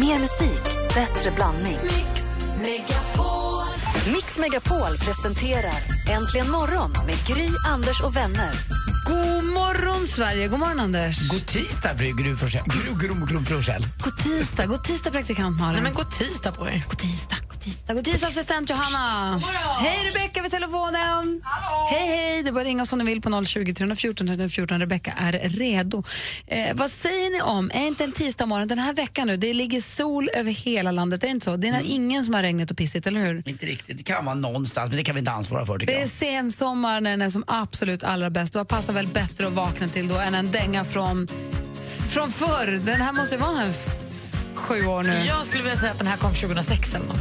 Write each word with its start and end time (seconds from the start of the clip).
Mer 0.00 0.18
musik, 0.18 0.62
bättre 0.94 1.30
blandning. 1.30 1.78
Mix 1.82 2.22
Megapol. 2.62 3.64
Mix 4.12 4.38
Megapol 4.38 4.96
presenterar 4.98 5.82
Äntligen 6.08 6.50
morgon 6.50 6.92
med 7.06 7.26
Gry, 7.26 7.48
Anders 7.66 8.00
och 8.02 8.16
vänner. 8.16 8.50
God 9.06 9.44
morgon, 9.44 10.06
Sverige! 10.08 10.48
God 10.48 10.58
morgon, 10.58 10.80
Anders. 10.80 11.28
God 11.28 11.46
tisdag, 11.46 11.94
Gry 11.94 12.36
Forssell. 12.36 12.62
God 14.04 14.18
tisdag, 14.18 14.66
god 14.66 14.84
tisdag 14.84 15.10
praktikant 15.10 15.60
Malin. 15.60 15.72
Nej, 15.74 15.82
men 15.82 15.94
god 15.94 16.10
tisdag 16.10 16.52
på 16.52 16.68
er. 16.68 16.84
God 16.88 16.98
tisdag, 16.98 17.36
tisdag, 17.66 17.94
god 17.94 18.04
tisdag 18.04 18.26
assistent 18.26 18.70
Johanna. 18.70 19.40
Hej 19.80 20.10
Rebecka 20.10 20.42
vid 20.42 20.50
telefonen. 20.50 21.42
Hej, 21.90 22.06
hej. 22.06 22.42
Det 22.42 22.48
är 22.48 22.52
bara 22.52 22.60
att 22.60 22.66
ringa 22.66 22.82
oss 22.82 22.92
om 22.92 22.98
ni 22.98 23.04
vill 23.04 23.20
på 23.22 23.44
020 23.44 23.74
314 23.74 24.26
314. 24.26 24.78
Rebecka 24.80 25.12
är 25.18 25.32
redo. 25.32 26.02
Eh, 26.46 26.74
vad 26.76 26.90
säger 26.90 27.30
ni 27.30 27.40
om, 27.42 27.70
är 27.74 27.86
inte 27.86 28.04
en 28.04 28.12
tisdag 28.12 28.46
morgon 28.46 28.68
den 28.68 28.78
här 28.78 28.94
veckan 28.94 29.26
nu, 29.26 29.36
det 29.36 29.54
ligger 29.54 29.80
sol 29.80 30.30
över 30.34 30.50
hela 30.52 30.90
landet, 30.90 31.22
är 31.22 31.26
det 31.26 31.30
inte 31.30 31.44
så? 31.44 31.56
Det 31.56 31.68
är 31.68 31.82
ingen 31.84 32.24
som 32.24 32.34
har 32.34 32.42
regnat 32.42 32.70
och 32.70 32.76
pissigt, 32.76 33.06
eller 33.06 33.20
hur? 33.20 33.48
Inte 33.48 33.66
riktigt. 33.66 33.98
Det 33.98 34.04
kan 34.04 34.24
vara 34.24 34.34
någonstans, 34.34 34.88
men 34.88 34.96
det 34.96 35.04
kan 35.04 35.14
vi 35.14 35.18
inte 35.18 35.30
ansvara 35.32 35.66
för 35.66 35.78
tycker 35.78 35.94
Det 35.94 36.02
är 36.02 36.06
sensommar 36.06 37.00
när 37.00 37.10
den 37.10 37.22
är 37.22 37.30
som 37.30 37.44
absolut 37.46 38.04
allra 38.04 38.30
bäst. 38.30 38.54
Vad 38.54 38.68
passar 38.68 38.92
väl 38.92 39.06
bättre 39.06 39.46
att 39.46 39.52
vakna 39.52 39.88
till 39.88 40.08
då 40.08 40.16
än 40.18 40.34
en 40.34 40.50
dänga 40.50 40.84
från, 40.84 41.28
från 42.10 42.32
förr? 42.32 42.80
Den 42.86 43.00
här 43.00 43.12
måste 43.12 43.34
ju 43.34 43.40
vara 43.40 43.62
f- 43.70 43.86
sju 44.54 44.86
år 44.86 45.02
nu. 45.02 45.24
Jag 45.26 45.44
skulle 45.46 45.62
vilja 45.62 45.78
säga 45.78 45.92
att 45.92 45.98
den 45.98 46.06
här 46.06 46.16
kom 46.16 46.34
2006 46.34 46.94
eller 46.94 47.06
något. 47.06 47.16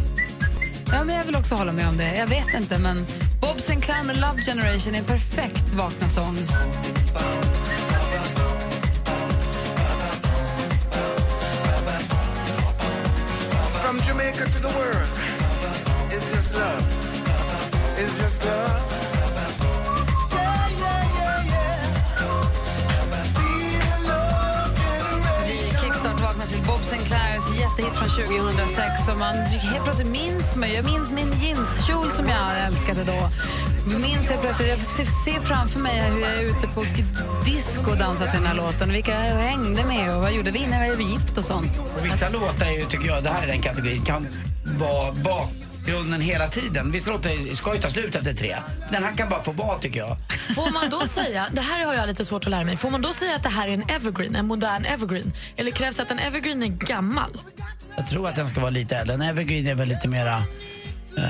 Ja, 0.91 1.03
men 1.03 1.15
jag 1.15 1.25
vill 1.25 1.35
också 1.35 1.55
hålla 1.55 1.73
med 1.73 1.87
om 1.87 1.97
det. 1.97 2.15
Jag 2.15 2.27
vet 2.27 2.53
inte, 2.53 2.79
men 2.79 3.05
Bob 3.41 3.59
Sinclair 3.59 4.03
med 4.03 4.17
Love 4.17 4.41
Generation 4.41 4.95
är 4.95 4.99
en 4.99 5.05
perfekt 5.05 5.73
vakna 5.73 6.09
sång. 6.09 6.37
From 13.83 14.01
Jamaica 14.07 14.45
to 14.45 14.59
the 14.59 14.73
world, 14.73 15.09
it's 16.09 16.33
just 16.33 16.55
love. 16.55 16.83
It's 17.97 18.21
just 18.21 18.43
love. 18.45 19.04
Jättehit 27.77 27.97
från 27.97 28.09
2006. 28.09 29.09
Och 29.11 29.17
man 29.19 29.35
helt 29.35 29.83
plötsligt 29.83 30.07
minns 30.07 30.55
mig. 30.55 30.73
Jag 30.73 30.85
minns 30.85 31.11
min 31.11 31.31
jeanskjol 31.33 32.11
som 32.11 32.29
jag 32.29 32.65
älskade 32.65 33.03
då. 33.03 33.29
Minns 33.99 34.31
jag, 34.31 34.41
plötsligt, 34.41 34.69
jag 34.69 34.79
ser, 34.79 35.05
ser 35.05 35.39
framför 35.39 35.79
mig 35.79 36.01
hur 36.01 36.21
jag 36.21 36.33
är 36.33 36.43
ute 36.43 36.67
på 36.67 36.85
disco 37.45 37.91
och 37.91 37.97
dansar 37.97 38.25
till 38.25 38.39
den 38.39 38.47
här 38.47 38.55
låten. 38.55 38.91
Vilka 38.91 39.11
jag 39.11 39.35
hängde 39.35 39.83
med 39.83 40.15
och 40.15 40.21
vad 40.21 40.33
gjorde 40.33 40.51
vi 40.51 40.59
innan 40.59 40.81
vi 40.81 40.89
var 40.89 41.01
gift 41.01 41.37
och 41.37 41.45
sånt. 41.45 41.79
Och 41.97 42.05
vissa 42.05 42.29
låtar, 42.29 42.65
är 42.65 42.79
ju, 42.79 42.85
tycker 42.85 43.07
jag, 43.07 43.23
det 43.23 43.29
här 43.29 43.43
är 43.43 43.47
den 43.47 43.61
kategorin, 43.61 44.01
kan 44.01 44.27
vara 44.79 45.11
bakgrunden 45.85 46.21
hela 46.21 46.47
tiden. 46.47 46.91
Vissa 46.91 47.11
låtar 47.11 47.55
ska 47.55 47.73
ju 47.75 47.81
ta 47.81 47.89
slut 47.89 48.15
efter 48.15 48.33
tre. 48.33 48.55
Den 48.91 49.03
här 49.03 49.11
kan 49.13 49.29
bara 49.29 49.43
få 49.43 49.51
vara, 49.51 49.79
tycker 49.79 49.99
jag. 49.99 50.17
Får 50.55 50.71
man 50.73 50.89
då 50.89 51.05
säga, 51.07 51.47
det 51.51 51.61
här 51.61 51.85
har 51.85 51.93
jag 51.93 52.07
lite 52.07 52.25
svårt 52.25 52.43
att 52.45 52.51
lära 52.51 52.63
mig, 52.63 52.77
får 52.77 52.89
man 52.89 53.01
då 53.01 53.13
säga 53.13 53.35
att 53.35 53.43
det 53.43 53.49
här 53.49 53.67
är 53.67 53.71
en 53.73 53.83
evergreen, 53.89 54.35
en 54.35 54.47
modern 54.47 54.85
evergreen? 54.85 55.33
Eller 55.55 55.71
krävs 55.71 55.95
det 55.95 56.03
att 56.03 56.11
en 56.11 56.19
evergreen 56.19 56.63
är 56.63 56.67
gammal? 56.67 57.41
Jag 57.97 58.07
tror 58.07 58.29
att 58.29 58.35
den 58.35 58.47
ska 58.47 58.59
vara 58.59 58.69
lite 58.69 58.97
äldre. 58.97 59.13
En 59.13 59.21
evergreen 59.21 59.67
är 59.67 59.75
väl 59.75 59.87
lite 59.87 60.07
mera... 60.07 60.37
eh, 61.17 61.23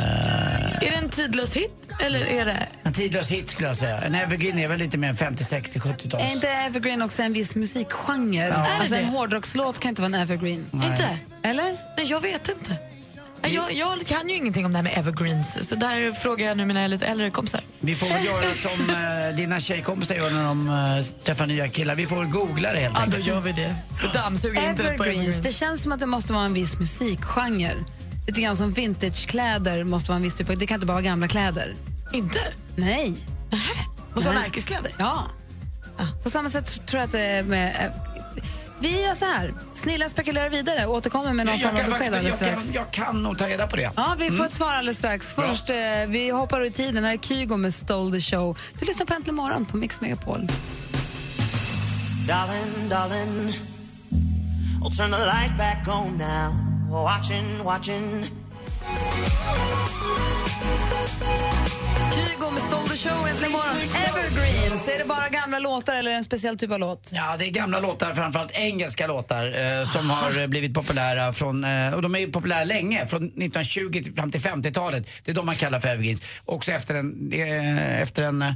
Är 0.84 0.92
det 0.92 0.96
en 0.96 1.10
tidlös 1.10 1.54
hit 1.56 1.72
eller 2.00 2.20
är 2.26 2.46
det... 2.46 2.68
en 2.84 2.94
tidlös 2.94 3.32
hit 3.32 3.50
skulle 3.50 3.68
jag 3.68 3.78
säga. 3.78 4.02
En 4.02 4.16
evergreen 4.16 4.60
är 4.60 4.68
väl 4.68 4.80
lite 4.80 4.98
mer 4.98 5.14
50, 5.14 5.44
60, 5.44 5.80
70-tals. 5.80 6.24
Är 6.24 6.32
inte 6.32 6.50
evergreen 6.50 7.02
också 7.02 7.22
en 7.22 7.34
viss 7.34 7.56
musikgenre? 7.56 8.54
Alltså 8.56 8.96
Är 8.96 9.00
en 9.00 9.06
det? 9.06 9.12
hårdrockslåt 9.18 9.80
kan 9.80 9.90
inte 9.90 10.02
vara 10.02 10.16
en 10.16 10.22
evergreen. 10.22 10.66
Inte? 10.74 11.18
Eller? 11.44 11.64
Nej, 11.98 12.06
jag 12.06 12.22
vet 12.22 12.50
inte. 12.50 12.78
Jag, 13.48 13.74
jag 13.74 14.06
kan 14.08 14.30
ju 14.30 14.36
ingenting 14.36 14.66
om 14.66 14.72
det 14.72 14.78
här 14.78 14.84
med 14.84 14.94
evergreens, 14.98 15.70
så 15.70 15.76
där 15.76 16.12
frågar 16.12 16.48
jag 16.48 16.58
nu 16.58 16.66
mina 16.66 16.88
lite 16.88 17.06
äldre 17.06 17.30
kompisar. 17.32 17.62
Vi 17.80 17.96
får 17.96 18.08
väl 18.08 18.26
göra 18.26 18.54
som 18.54 18.90
eh, 18.90 19.36
dina 19.36 19.60
tjejkompisar 19.60 20.16
gör 20.16 20.30
när 20.32 20.44
de 20.44 20.70
eh, 20.70 21.06
träffar 21.24 21.46
nya 21.46 21.68
killar. 21.70 21.96
Vi 21.96 22.06
får 22.06 22.16
väl 22.16 22.28
googla 22.28 22.74
det 22.74 22.80
helt 22.80 22.94
Ja, 22.94 23.00
då 23.00 23.06
enkelt. 23.06 23.28
gör 23.28 23.42
vi 23.42 23.52
det. 23.52 23.76
Ska 23.96 24.08
dammsuga 24.08 24.70
internet 24.70 24.98
på 24.98 25.04
Evergreens. 25.04 25.26
Det 25.26 25.32
evergreens. 25.32 25.58
känns 25.58 25.84
som 25.84 25.92
att 25.92 26.00
det 26.00 26.06
måste 26.06 26.34
vara 26.34 26.46
en 26.46 26.54
viss 26.54 26.80
musikgenre. 26.80 27.76
Lite 28.28 28.42
grann 28.42 28.58
som 28.58 28.72
vintagekläder 28.72 29.84
måste 29.84 30.10
vara 30.12 30.16
en 30.18 30.24
viss 30.24 30.36
typ 30.36 30.50
av... 30.50 30.58
Det 30.58 30.68
kan 30.68 30.76
inte 30.76 30.86
bara 30.88 30.94
vara 30.94 31.02
gamla 31.02 31.28
kläder. 31.28 31.76
Inte? 32.14 32.40
Nej. 32.76 33.14
Nähä. 33.52 33.74
Måste 34.16 34.30
vara 34.30 34.40
Nej. 34.40 34.48
märkeskläder? 34.50 34.92
Ja. 35.00 35.24
På 36.24 36.30
samma 36.30 36.50
sätt 36.50 36.86
tror 36.88 37.00
jag 37.00 37.06
att 37.08 37.12
det 37.12 37.22
är 37.22 37.44
med... 37.44 37.68
eh, 37.68 38.15
Vi 38.80 39.04
gör 39.04 39.14
så 39.14 39.26
här. 39.26 39.54
Snilla 39.74 40.10
spekulerar 40.10 40.50
vidare 40.50 40.86
och 40.86 40.94
återkommer 40.96 41.34
med 41.34 41.46
någon 41.46 41.60
Jag 41.60 41.72
form 41.72 41.84
av 41.86 41.90
besked 41.90 42.14
alldeles 42.14 42.42
jag, 42.42 42.50
strax. 42.50 42.64
kan, 42.66 42.74
jag 42.74 42.92
kan 42.92 43.24
nog 43.24 43.38
ta 43.38 43.48
reda 43.48 43.68
på 43.68 43.76
det. 43.76 43.92
Ja, 43.96 44.16
vi 44.20 44.32
får 44.32 44.46
ett 44.46 44.52
svar 44.52 44.74
alldeles 44.74 44.98
strax. 44.98 45.34
Först, 45.34 45.70
eh, 45.70 45.76
vi 46.08 46.30
hoppar 46.30 46.66
i 46.66 46.72
tiden. 46.72 47.04
Här 47.04 47.14
är 47.14 47.18
Kygo 47.18 47.58
med 47.58 47.74
Stole 47.74 48.12
the 48.12 48.22
show. 48.22 48.58
Du 48.80 48.86
lyssnar 48.86 49.06
på 49.06 49.14
Äntligen 49.14 49.36
morgon 49.36 49.66
på 49.66 49.78
Mix 49.78 50.02
Megapol. 50.02 50.48
Darling, 52.28 52.90
darling, 52.90 53.54
I'll 54.84 54.98
turn 54.98 55.12
the 55.12 55.26
lights 55.26 55.54
back 55.58 55.88
on 55.88 56.18
now. 56.18 56.56
Watching, 57.04 57.64
watching. 57.64 58.26
Kygo 62.16 62.52
med 62.52 62.62
Stole 62.64 62.88
the 62.90 62.98
show, 62.98 63.28
Äntligen 63.28 63.52
morgon. 63.52 63.76
Evergreens. 64.10 64.88
Är 64.88 65.00
det 65.00 65.06
bara 65.06 65.30
gamla 65.30 65.60
låtar 65.60 65.96
eller 65.96 66.12
en 66.12 66.24
speciell 66.24 66.58
typ 66.58 66.72
av 66.72 66.80
låt? 66.80 67.10
Ja, 67.14 67.36
det 67.40 67.46
är 67.46 67.50
gamla 67.50 67.80
låtar, 67.80 68.14
framförallt 68.14 68.52
engelska 68.60 69.08
låtar 69.08 69.46
eh, 69.46 69.88
som 69.92 70.10
har 70.10 70.40
eh, 70.42 70.48
blivit 70.48 70.74
populära 70.74 71.34
från, 71.34 71.64
eh, 71.64 71.94
och 71.94 72.02
de 72.02 72.16
är 72.16 72.20
ju 72.20 72.32
populära 72.32 72.64
länge, 72.64 73.06
från 73.06 73.24
1920 73.24 73.92
till, 74.04 74.16
fram 74.16 74.32
till 74.32 74.42
50-talet. 74.42 75.10
Det 75.24 75.32
är 75.32 75.36
de 75.36 75.46
man 75.46 75.56
kallar 75.56 75.80
för 75.80 75.90
evergreens. 75.90 76.22
Också 76.46 76.72
efter 76.72 76.96
en, 76.96 77.32
eh, 77.34 78.02
efter 78.02 78.24
en 78.24 78.42
eh, 78.42 78.54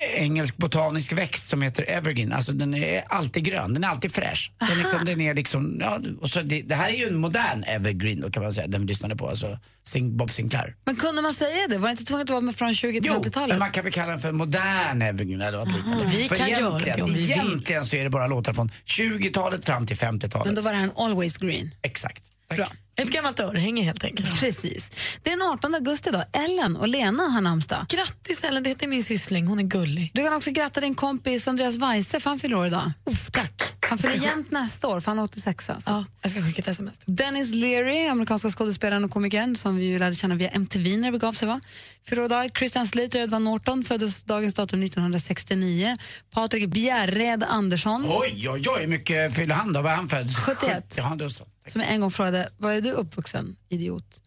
engelsk 0.00 0.56
botanisk 0.56 1.12
växt 1.12 1.48
som 1.48 1.62
heter 1.62 1.84
evergreen. 1.90 2.32
Alltså 2.32 2.52
den 2.52 2.74
är 2.74 3.04
alltid 3.08 3.44
grön, 3.44 3.74
den 3.74 3.84
är 3.84 3.88
alltid 3.88 4.12
fräsch. 4.12 4.52
Den, 4.68 4.78
liksom, 4.78 5.04
den 5.04 5.20
är 5.20 5.34
liksom, 5.34 5.78
ja, 5.80 6.00
och 6.20 6.30
så 6.30 6.40
det, 6.42 6.62
det 6.62 6.74
här 6.74 6.88
är 6.88 6.94
ju 6.96 7.04
en 7.08 7.16
modern 7.16 7.64
evergreen 7.66 8.20
då 8.20 8.30
kan 8.30 8.42
man 8.42 8.52
säga, 8.52 8.66
den 8.66 8.80
vi 8.80 8.86
lyssnade 8.86 9.16
på, 9.16 9.28
alltså 9.28 9.58
Sing, 9.84 10.16
Bob 10.16 10.30
Sinclair. 10.30 10.74
Men 10.84 10.96
kunde 10.96 11.22
man 11.22 11.34
säga 11.34 11.68
det? 11.68 11.78
Var 11.78 11.88
det 11.88 11.90
inte 11.90 12.04
tvunget 12.04 12.24
att 12.24 12.30
vara 12.30 12.40
med 12.40 12.56
från 12.56 12.74
20 12.74 13.00
till 13.00 13.10
Jo, 13.14 13.22
50-talet? 13.22 13.48
men 13.48 13.58
man 13.58 13.70
kan 13.70 13.84
väl 13.84 13.92
kalla 13.92 14.10
den 14.10 14.20
för 14.20 14.32
modern 14.32 15.02
evergreen 15.02 15.40
eller 15.40 15.58
något 15.58 15.76
liknande. 15.76 16.04
Vi 16.16 16.28
För 16.28 16.36
kan 16.36 16.50
göra 16.50 16.78
det 16.78 17.02
om 17.02 17.12
vi 17.12 17.20
vill. 17.20 17.30
egentligen 17.30 17.84
så 17.84 17.96
är 17.96 18.04
det 18.04 18.10
bara 18.10 18.26
låtar 18.26 18.52
från 18.52 18.70
20-talet 18.86 19.64
fram 19.64 19.86
till 19.86 19.96
50-talet. 19.96 20.46
Men 20.46 20.54
då 20.54 20.62
var 20.62 20.70
det 20.70 20.76
här 20.76 20.84
en 20.84 20.92
always 20.96 21.36
green. 21.36 21.70
Exakt. 21.82 22.22
Bra. 22.56 22.66
Ett 22.96 23.10
gammalt 23.10 23.40
örhänge 23.40 23.82
helt 23.82 24.04
enkelt. 24.04 24.40
Precis. 24.40 24.90
Det 25.22 25.30
är 25.30 25.36
den 25.36 25.42
18 25.42 25.74
augusti 25.74 26.08
idag. 26.08 26.24
Ellen 26.32 26.76
och 26.76 26.88
Lena 26.88 27.22
har 27.22 27.40
namnsdag. 27.40 27.86
Grattis 27.88 28.44
Ellen, 28.44 28.62
det 28.62 28.68
heter 28.68 28.86
min 28.86 29.04
syssling. 29.04 29.46
Hon 29.46 29.58
är 29.58 29.62
gullig. 29.62 30.10
Du 30.14 30.24
kan 30.24 30.32
också 30.32 30.50
gratta 30.50 30.80
din 30.80 30.94
kompis 30.94 31.48
Andreas 31.48 31.76
Weise 31.76 32.20
för 32.20 32.30
han 32.30 32.38
fyller 32.38 32.56
år 32.56 32.66
idag. 32.66 32.92
Oh, 33.04 33.16
tack. 33.32 33.62
Han 33.80 33.98
fyller 33.98 34.14
jämnt 34.14 34.50
nästa 34.50 34.88
år 34.88 35.00
för 35.00 35.10
han 35.10 35.18
är 35.18 35.22
86 35.22 35.70
alltså. 35.70 35.90
Ja, 35.90 36.04
jag 36.22 36.30
ska 36.30 36.42
skicka 36.42 36.62
ett 36.62 36.68
sms. 36.68 36.98
Dennis 37.06 37.54
Leary, 37.54 38.06
amerikanska 38.06 38.50
skådespelaren 38.50 39.04
och 39.04 39.10
komikern 39.10 39.56
som 39.56 39.76
vi 39.76 39.98
lärde 39.98 40.14
känna 40.14 40.34
via 40.34 40.48
MTV 40.48 40.96
när 40.96 41.12
det 41.12 41.18
begav 41.18 41.32
sig. 41.32 41.48
Va? 41.48 41.60
Fyller 42.08 42.22
år 42.22 42.26
idag. 42.26 42.50
Christian 42.58 42.86
Slater 42.86 43.18
och 43.18 43.24
Edvard 43.24 43.42
Norton 43.42 43.84
föddes 43.84 44.22
dagens 44.22 44.54
datum 44.54 44.82
1969. 44.82 45.96
Patrik 46.30 46.68
Bjärred 46.68 47.44
Andersson, 47.44 48.04
Oj, 48.08 48.48
oj, 48.48 48.64
oj, 48.68 48.86
mycket 48.86 49.34
fyller 49.34 49.54
han 49.54 49.72
då? 49.72 49.82
Var 49.82 49.90
han 49.90 50.08
född? 50.08 50.36
71. 50.36 50.94
Ja, 50.96 51.14
då 51.16 51.30
så. 51.30 51.46
Som 51.66 51.80
jag 51.80 51.90
en 51.90 52.00
gång 52.00 52.10
frågade, 52.10 52.48
var 52.58 52.72
är 52.72 52.80
du 52.80 52.90
uppvuxen, 52.90 53.56
idiot? 53.68 54.20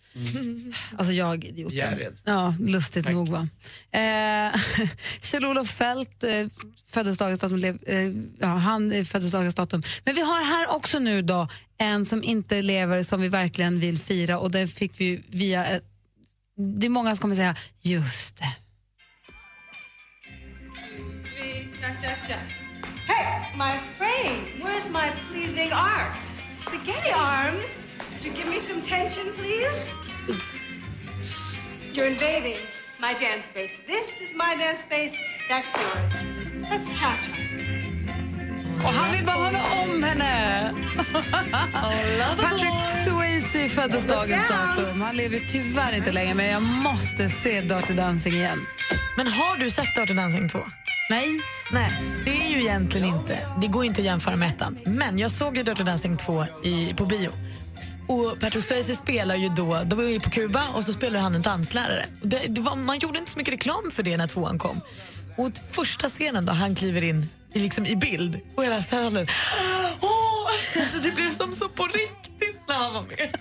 Alltså 0.97 1.13
jag, 1.13 1.44
idioten. 1.45 1.77
Ja, 2.23 2.55
lustigt 2.59 3.09
nog 3.09 3.29
va. 3.29 3.47
Eh, 3.91 4.59
Kjell-Olof 5.21 5.69
Fält 5.69 6.23
eh, 6.23 6.47
föddes 6.89 7.17
dagens 7.17 7.39
datum, 7.39 7.57
lev, 7.57 7.77
eh, 7.88 8.11
ja, 8.39 8.47
han 8.47 8.91
eh, 8.91 9.03
föddes 9.03 9.31
dagens 9.31 9.55
datum. 9.55 9.83
Men 10.03 10.16
vi 10.16 10.21
har 10.21 10.44
här 10.44 10.75
också 10.75 10.99
nu 10.99 11.21
då 11.21 11.47
en 11.77 12.05
som 12.05 12.23
inte 12.23 12.61
lever 12.61 13.03
som 13.03 13.21
vi 13.21 13.27
verkligen 13.27 13.80
vill 13.80 14.00
fira 14.00 14.39
och 14.39 14.51
det 14.51 14.68
fick 14.68 15.00
vi 15.01 15.24
via, 15.27 15.65
eh, 15.75 15.81
det 16.57 16.85
är 16.88 16.89
många 16.89 17.15
som 17.15 17.21
kommer 17.21 17.35
säga, 17.35 17.56
just 17.81 18.38
det. 18.38 18.56
Hey, 23.07 23.57
my 23.57 23.80
frame. 23.97 24.45
Where's 24.62 24.89
my 24.91 25.12
pleasing 25.30 25.71
arm? 25.71 26.32
Spaghetti 26.53 27.11
arms. 27.11 27.88
Would 28.13 28.23
you 28.23 28.31
give 28.31 28.47
me 28.47 28.59
some 28.59 28.81
tension, 28.81 29.33
please? 29.33 29.91
You're 31.94 32.05
invading 32.05 32.57
my 33.00 33.15
dance 33.15 33.47
space. 33.47 33.79
This 33.79 34.21
is 34.21 34.35
my 34.35 34.55
dance 34.55 34.81
space. 34.81 35.19
That's 35.50 35.75
yours. 35.75 36.23
That's 36.69 37.00
cha-cha. 37.00 37.82
Och 38.83 38.94
han 38.94 39.12
vill 39.12 39.25
bara 39.25 39.38
hålla 39.38 39.63
om 39.83 40.03
henne. 40.03 40.74
Patrick 42.41 42.74
Swayze 43.06 43.69
föddes 43.69 44.07
dagens 44.07 44.47
datum. 44.47 45.01
Han 45.01 45.18
lever 45.18 45.39
tyvärr 45.47 45.95
inte 45.95 46.12
längre, 46.12 46.33
men 46.33 46.45
jag 46.45 46.62
måste 46.62 47.30
se 47.30 47.62
Dirty 47.62 47.94
Dancing 47.94 48.33
igen. 48.33 48.65
Men 49.18 49.27
har 49.27 49.57
du 49.57 49.69
sett 49.69 49.95
Dirty 49.95 50.13
Dancing 50.13 50.50
2? 50.50 50.59
Nej. 51.09 51.27
Nej, 51.71 51.91
det 52.25 52.31
är 52.31 52.50
ju 52.50 52.62
egentligen 52.62 53.07
inte. 53.07 53.47
Det 53.62 53.68
går 53.68 53.85
inte 53.85 54.01
att 54.01 54.06
jämföra 54.06 54.35
med 54.35 54.50
ettan. 54.50 54.80
Men 54.85 55.19
jag 55.19 55.31
såg 55.31 55.57
ju 55.57 55.63
Dirty 55.63 55.83
Dancing 55.83 56.18
2 56.18 56.45
i, 56.63 56.94
på 56.94 57.06
bio. 57.06 57.30
Och 58.07 58.39
Patrick 58.39 58.65
Swayze 58.65 58.95
spelar 58.95 59.35
ju 59.35 59.50
då, 59.50 59.81
de 59.85 59.95
var 59.95 60.03
ju 60.03 60.19
på 60.19 60.30
Kuba 60.30 60.68
och 60.75 60.85
så 60.85 60.94
spelar 60.94 61.19
han 61.19 61.35
en 61.35 61.41
danslärare. 61.41 62.06
Det, 62.21 62.39
det 62.50 62.62
var, 62.62 62.75
man 62.75 63.00
gjorde 63.00 63.19
inte 63.19 63.31
så 63.31 63.38
mycket 63.38 63.53
reklam 63.53 63.91
för 63.91 64.03
det 64.03 64.18
när 64.18 64.27
tvåan 64.27 64.59
kom. 64.59 64.81
Och 65.38 65.50
första 65.71 66.09
scenen 66.09 66.45
då 66.45 66.53
han 66.53 66.75
kliver 66.75 67.01
in 67.01 67.30
liksom, 67.59 67.85
i 67.85 67.95
bild 67.95 68.39
och 68.55 68.63
hela 68.63 68.81
salen 68.81 69.27
Åh! 70.01 70.79
Alltså, 70.81 71.00
det 71.00 71.15
blev 71.15 71.31
som 71.31 71.53
så 71.53 71.69
på 71.69 71.83
riktigt 71.83 72.59
när 72.67 72.75
han 72.75 72.94
var 72.94 73.01
med. 73.01 73.35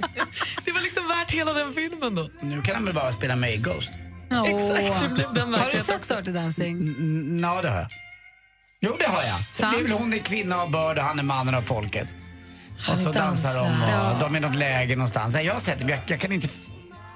Det 0.64 0.72
var 0.72 0.80
liksom 0.80 1.08
värt 1.08 1.30
hela 1.30 1.52
den 1.52 1.72
filmen 1.72 2.14
då. 2.14 2.28
Nu 2.40 2.62
kan 2.62 2.74
han 2.74 2.84
väl 2.84 2.94
bara 2.94 3.12
spela 3.12 3.36
med 3.36 3.54
i 3.54 3.56
Ghost? 3.56 3.92
Åh. 4.30 4.48
Exakt, 4.48 5.02
det 5.02 5.08
blev 5.08 5.34
den 5.34 5.54
Har 5.54 5.70
du 5.70 5.78
sett 5.78 6.08
Dirty 6.08 6.32
Dancing? 6.32 6.94
Ja, 7.42 7.62
det 7.62 7.68
har 7.68 7.76
jag. 7.76 7.88
Jo, 8.80 8.96
det 8.98 9.06
har 9.06 9.22
jag. 9.22 9.38
Sant. 9.52 9.76
Det 9.76 9.80
är 9.80 9.82
väl 9.82 9.92
hon 9.92 10.14
är 10.14 10.18
kvinna 10.18 10.56
av 10.56 10.70
börd 10.70 10.98
och 10.98 11.04
han 11.04 11.18
är 11.18 11.22
mannen 11.22 11.54
av 11.54 11.62
folket. 11.62 12.14
Och 12.90 12.98
så 12.98 13.12
dansar 13.12 13.54
de 13.54 13.68
dansar. 13.68 14.12
och 14.12 14.18
de 14.20 14.34
är 14.34 14.38
i 14.38 14.40
något 14.40 14.56
läge 14.56 14.96
någonstans. 14.96 15.34
Jag 15.42 15.52
har 15.52 15.60
sett 15.60 15.78
det, 15.78 15.84
men 15.84 15.94
jag, 15.94 16.02
jag 16.06 16.20
kan 16.20 16.32
inte 16.32 16.48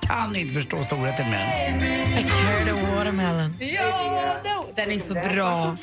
kan 0.00 0.36
inte 0.36 0.54
förstå 0.54 0.82
storheten 0.82 1.30
med 1.30 1.78
den. 1.80 1.88
I 2.18 2.30
carried 2.30 2.68
a 2.68 2.96
watermelon. 2.96 3.56
Ja, 3.58 4.66
den 4.76 4.90
är 4.90 4.98
så 4.98 5.14
bra. 5.14 5.76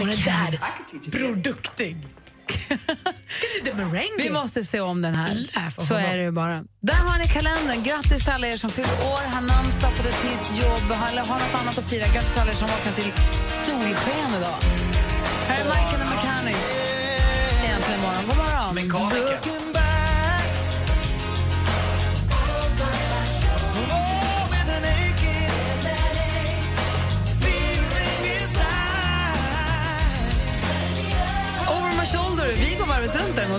Och 0.00 0.06
den 0.06 0.16
där, 0.24 0.58
Bror 1.10 1.36
Duktig. 1.36 1.96
Vi 4.18 4.30
måste 4.30 4.64
se 4.64 4.80
om 4.80 5.02
den 5.02 5.14
här. 5.14 5.46
Så 5.70 5.94
är 5.94 6.16
det 6.16 6.22
ju 6.24 6.30
bara. 6.30 6.64
Där 6.80 6.94
har 6.94 7.18
ni 7.18 7.28
kalendern. 7.28 7.82
Grattis 7.82 8.24
till 8.24 8.32
alla 8.32 8.46
er 8.46 8.56
som 8.56 8.70
fyller 8.70 8.92
år, 8.92 9.34
har 9.34 9.40
namnsdag, 9.40 9.92
fått 9.92 10.06
ett 10.06 10.24
nytt 10.24 10.62
jobb 10.62 10.92
har 10.92 11.38
något 11.38 11.54
annat 11.60 11.78
att 11.78 11.90
fira. 11.90 12.04
Grattis 12.14 12.32
till 12.32 12.42
alla 12.42 12.50
er 12.50 12.54
som 12.54 12.68
vaknar 12.68 12.92
till 12.92 13.12
solsken 13.66 14.34
idag. 14.38 14.73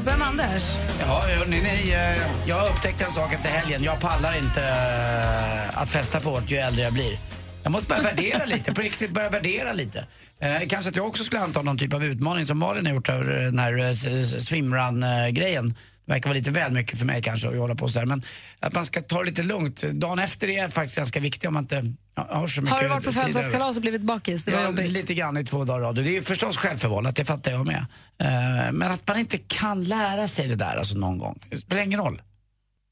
Börjar 0.04 0.18
med 0.18 0.28
Anders. 0.28 0.78
Ja, 1.00 1.24
hörni, 1.38 1.62
ni, 1.62 1.92
eh, 1.92 2.48
jag 2.48 2.56
har 2.56 2.70
upptäckt 2.70 3.02
en 3.02 3.12
sak 3.12 3.34
efter 3.34 3.50
helgen. 3.50 3.84
Jag 3.84 4.00
pallar 4.00 4.38
inte 4.38 4.62
eh, 4.62 5.82
att 5.82 5.90
festa 5.90 6.20
för 6.20 6.30
hårt 6.30 6.52
ju 6.52 6.58
äldre 6.58 6.84
jag 6.84 6.94
blir. 6.94 7.18
Jag 7.64 7.72
måste 7.72 7.90
börja 7.90 8.02
värdera 8.02 8.46
lite, 8.56 8.74
på 8.74 8.82
riktigt 8.82 9.12
börja 9.12 9.30
värdera 9.30 9.74
lite. 9.74 10.06
Eh, 10.40 10.68
kanske 10.68 10.90
att 10.90 10.96
jag 10.96 11.08
också 11.08 11.24
skulle 11.24 11.42
anta 11.42 11.62
någon 11.62 11.78
typ 11.78 11.94
av 11.94 12.04
utmaning 12.04 12.46
som 12.46 12.60
Malin 12.60 12.86
har 12.86 12.94
gjort 12.94 13.10
av 13.10 13.32
eh, 13.32 13.44
den 13.44 13.60
här 13.60 13.78
eh, 13.78 13.94
swimrun-grejen. 14.24 15.76
Det 16.06 16.12
verkar 16.12 16.30
vara 16.30 16.38
lite 16.38 16.52
väl 16.52 16.72
mycket 16.72 16.98
för 17.00 17.06
mig 17.06 17.22
kanske 17.22 17.48
att 17.48 17.56
hålla 17.58 17.76
på 17.76 17.88
sådär. 17.90 18.06
Men 18.06 18.24
att 18.60 18.74
man 18.74 18.86
ska 18.86 19.02
ta 19.02 19.20
det 19.20 19.26
lite 19.26 19.44
lugnt. 19.44 19.82
Dagen 19.84 20.20
efter 20.20 20.48
är 20.50 20.68
faktiskt 20.70 20.98
ganska 20.98 21.20
viktigt 21.20 21.48
om 21.48 21.54
man 21.54 21.64
inte 21.64 21.94
har 22.16 22.48
så 22.48 22.62
mycket 22.62 22.76
Har 22.76 22.84
du 22.84 22.90
varit 22.90 23.06
på 23.06 23.12
födelsedagskalas 23.12 23.76
och 23.76 23.82
blivit 23.82 24.02
bakis? 24.02 24.46
Det 24.46 24.52
var 24.52 24.60
Ja, 24.60 24.66
jobbigt. 24.66 24.92
lite 24.92 25.14
grann 25.14 25.38
i 25.38 25.44
två 25.44 25.66
dagar 25.66 25.80
rad. 25.82 25.96
Det 25.96 26.18
är 26.18 26.22
förstås 26.22 26.58
självförvållat, 26.58 27.16
det 27.16 27.26
fattar 27.26 27.52
jag 27.52 27.66
med. 27.66 27.86
Eh, 28.22 28.72
Men 28.72 28.92
att 28.92 29.08
man 29.08 29.20
inte 29.20 29.38
kan 29.38 29.84
lära 29.84 30.28
sig 30.28 30.48
det 30.48 30.56
där 30.56 30.76
alltså 30.78 30.96
någon 30.98 31.18
gång. 31.18 31.40
Det 31.50 31.58
spelar 31.58 31.82
ingen 31.82 32.00
roll. 32.00 32.22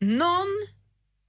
Någon... 0.01 0.47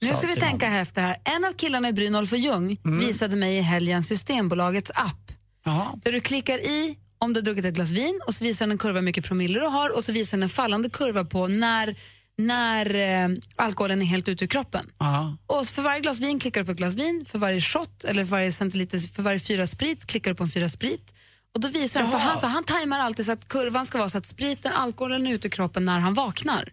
Nu 0.02 0.14
ska 0.14 0.26
vi 0.26 0.36
tänka 0.36 0.68
någon. 0.70 0.78
efter 0.78 1.02
här. 1.02 1.16
En 1.36 1.44
av 1.44 1.52
killarna 1.52 1.88
i 1.88 1.92
Brynolf 1.92 2.32
och 2.32 2.38
Ljung 2.38 2.76
visade 3.00 3.36
mig 3.36 3.56
i 3.56 3.60
helgen 3.60 4.02
Systembolagets 4.02 4.90
app. 4.94 5.32
Jaha. 5.64 5.86
Där 6.04 6.12
du 6.12 6.20
klickar 6.20 6.58
i 6.58 6.98
om 7.24 7.32
du 7.32 7.40
har 7.40 7.44
druckit 7.44 7.64
ett 7.64 7.74
glas 7.74 7.90
vin 7.90 8.20
och 8.26 8.34
så 8.34 8.44
visar 8.44 8.66
den 8.66 8.72
en 8.72 8.78
kurva 8.78 8.98
hur 8.98 9.04
mycket 9.04 9.24
promille 9.24 9.60
du 9.60 9.66
har 9.66 9.96
och 9.96 10.04
så 10.04 10.12
visar 10.12 10.36
den 10.36 10.42
en 10.42 10.48
fallande 10.48 10.90
kurva 10.90 11.24
på 11.24 11.48
när, 11.48 11.96
när 12.38 12.94
eh, 12.94 13.36
alkoholen 13.56 14.02
är 14.02 14.06
helt 14.06 14.28
ute 14.28 14.44
ur 14.44 14.48
kroppen. 14.48 14.90
Ja. 14.98 15.36
Och 15.46 15.66
för 15.66 15.82
varje 15.82 16.00
glas 16.00 16.20
vin 16.20 16.38
klickar 16.38 16.60
du 16.60 16.64
på 16.64 16.72
ett 16.72 16.78
glas 16.78 16.94
vin, 16.94 17.24
för 17.28 17.38
varje 17.38 17.60
shot 17.60 18.04
eller 18.04 18.24
för 18.24 18.30
varje 18.30 18.52
centiliter, 18.52 18.98
för 18.98 19.22
varje 19.22 19.40
fyra 19.40 19.66
sprit 19.66 20.06
klickar 20.06 20.30
du 20.30 20.34
på 20.34 20.44
en 20.44 20.50
fyra 20.50 20.68
sprit. 20.68 21.14
Och 21.54 21.60
då 21.60 21.68
visar 21.68 22.00
den, 22.00 22.10
för 22.10 22.18
han, 22.18 22.38
så 22.38 22.46
han 22.46 22.64
tajmar 22.64 23.00
alltid 23.00 23.26
så 23.26 23.32
att 23.32 23.48
kurvan 23.48 23.86
ska 23.86 23.98
vara 23.98 24.08
så 24.08 24.18
att 24.18 24.26
spriten, 24.26 24.72
alkoholen 24.72 25.26
är 25.26 25.32
ute 25.32 25.46
ur 25.46 25.50
kroppen 25.50 25.84
när 25.84 25.98
han 25.98 26.14
vaknar. 26.14 26.68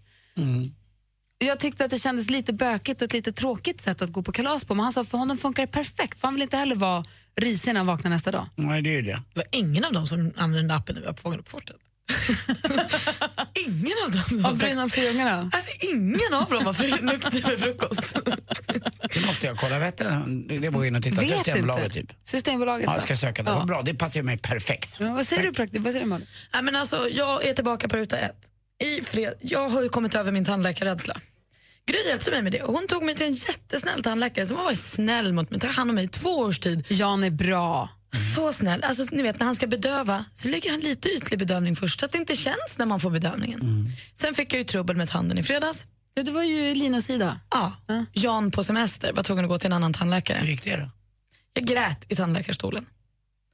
Jag 1.38 1.59
tyckte 1.59 1.86
att 1.86 1.92
det 1.92 2.00
kändes 2.00 2.30
lite 2.30 2.53
bökigt 2.53 3.01
och 3.01 3.06
ett 3.06 3.13
lite 3.13 3.31
tråkigt 3.31 3.81
sätt 3.81 4.01
att 4.01 4.09
gå 4.09 4.24
på 4.24 4.31
kalas 4.31 4.63
på, 4.65 4.75
men 4.75 4.83
han 4.83 4.94
sa 4.94 5.01
att 5.01 5.09
för 5.09 5.18
honom 5.18 5.38
funkar 5.38 5.63
det 5.63 5.71
perfekt, 5.71 6.19
för 6.19 6.27
han 6.27 6.33
vill 6.33 6.42
inte 6.44 6.57
heller 6.57 6.75
vara 6.75 7.06
risig 7.35 7.73
när 7.73 7.79
han 7.79 7.87
vaknar 7.87 8.11
nästa 8.11 8.31
dag. 8.31 8.45
Nej, 8.55 8.81
det 8.81 8.89
är 8.89 8.93
ju 8.93 9.01
det. 9.01 9.21
Det 9.33 9.39
var 9.39 9.45
ingen 9.51 9.85
av 9.85 9.93
dem 9.93 10.07
som 10.07 10.33
använde 10.37 10.75
appen 10.75 10.95
när 10.95 11.01
vi 11.01 11.05
var 11.05 11.13
på 11.13 11.21
Fångarna 11.21 11.43
på 11.43 11.49
fortet. 11.49 11.75
ingen 13.53 13.93
av 14.05 14.11
dem 14.11 14.23
som 14.23 14.45
Av 14.45 14.83
och 14.83 14.97
Ljungarna? 14.97 15.49
Alltså 15.53 15.71
ingen 15.91 16.33
av 16.33 16.49
dem 16.49 16.63
var 16.63 16.73
för 16.73 17.01
nykter 17.01 17.41
för 17.41 17.57
frukost. 17.57 18.17
Det 19.13 19.25
måste 19.25 19.47
jag 19.47 19.57
kolla. 19.57 19.77
Vad 19.77 19.85
heter 19.85 20.05
den? 20.05 20.47
Det 20.47 20.67
gå 20.67 20.85
in 20.85 20.95
och 20.95 21.03
titta. 21.03 21.21
Vet 21.21 21.37
Systembolaget 21.37 21.95
inte. 21.95 22.13
typ. 22.13 22.27
Systembolaget 22.27 22.85
Ja, 22.85 22.93
jag 22.93 23.01
ska 23.03 23.15
söka 23.15 23.43
det. 23.43 23.51
Ja. 23.51 23.63
Bra, 23.65 23.81
det 23.81 23.93
passar 23.93 24.23
mig 24.23 24.37
perfekt. 24.37 24.97
Ja, 24.99 25.13
vad 25.13 25.27
säger 25.27 25.43
du 25.43 25.53
praktiskt? 25.53 25.83
Vad 25.83 25.93
säger 25.93 26.05
du 26.05 26.09
Malin? 26.09 26.27
Nej, 26.53 26.63
men 26.63 26.75
alltså, 26.75 27.09
jag 27.09 27.45
är 27.45 27.53
tillbaka 27.53 27.87
på 27.87 27.97
ruta 27.97 28.17
ett. 28.17 28.37
I 28.83 29.01
fred, 29.01 29.33
jag 29.41 29.69
har 29.69 29.83
ju 29.83 29.89
kommit 29.89 30.15
över 30.15 30.31
min 30.31 30.45
tandläkarrädsla. 30.45 31.17
Gry 31.85 31.97
hjälpte 32.07 32.31
mig 32.31 32.41
med 32.41 32.51
det 32.51 32.61
och 32.61 32.73
hon 32.73 32.87
tog 32.87 33.03
mig 33.03 33.15
till 33.15 33.25
en 33.25 33.33
jättesnäll 33.33 34.03
tandläkare 34.03 34.47
som 34.47 34.57
har 34.57 34.63
varit 34.63 34.79
snäll 34.79 35.33
mot 35.33 35.49
mig, 35.51 35.59
tagit 35.59 35.75
hand 35.75 35.89
om 35.89 35.95
mig 35.95 36.05
i 36.05 36.07
två 36.07 36.29
års 36.37 36.59
tid. 36.59 36.85
Jan 36.89 37.23
är 37.23 37.29
bra. 37.29 37.89
Så 38.35 38.53
snäll. 38.53 38.83
Alltså, 38.83 39.15
ni 39.15 39.23
vet, 39.23 39.39
när 39.39 39.45
han 39.45 39.55
ska 39.55 39.67
bedöva 39.67 40.25
så 40.33 40.47
lägger 40.47 40.71
han 40.71 40.79
lite 40.79 41.09
ytlig 41.09 41.39
bedövning 41.39 41.75
först 41.75 41.99
så 41.99 42.05
att 42.05 42.11
det 42.11 42.17
inte 42.17 42.35
känns 42.35 42.77
när 42.77 42.85
man 42.85 42.99
får 42.99 43.09
bedövningen. 43.11 43.85
Sen 44.15 44.33
fick 44.35 44.53
jag 44.53 44.57
ju 44.59 44.63
trubbel 44.63 44.95
med 44.95 45.09
tanden 45.09 45.37
i 45.37 45.43
fredags. 45.43 45.87
Ja, 46.13 46.23
det 46.23 46.31
var 46.31 46.43
ju 46.43 46.73
Linos 46.73 47.05
sida. 47.05 47.39
Ja, 47.51 47.73
Jan 48.13 48.51
på 48.51 48.63
semester 48.63 49.13
var 49.13 49.23
tvungen 49.23 49.45
att 49.45 49.49
gå 49.49 49.57
till 49.57 49.65
en 49.67 49.73
annan 49.73 49.93
Hur 49.93 49.99
tandläkare. 49.99 50.45
gick 50.45 50.63
det 50.63 50.75
då? 50.75 50.89
Jag 51.53 51.65
grät 51.65 52.05
i 52.11 52.15
tandläkarstolen. 52.15 52.85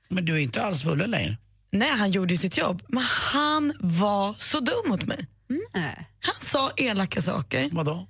Men 0.10 0.26
du 0.26 0.34
är 0.34 0.38
inte 0.38 0.62
alls 0.64 0.84
full 0.84 1.10
längre. 1.10 1.38
Nej, 1.72 1.90
han 1.92 2.12
gjorde 2.12 2.34
ju 2.34 2.38
sitt 2.38 2.58
jobb, 2.58 2.84
men 2.88 3.04
han 3.34 3.74
var 3.80 4.34
så 4.34 4.60
dum 4.60 4.76
mot 4.88 5.06
mig. 5.06 5.28
Nej. 5.74 6.08
Han 6.20 6.36
sa 6.42 6.72
elaka 6.78 7.22
saker. 7.22 7.70
Vadå? 7.72 8.08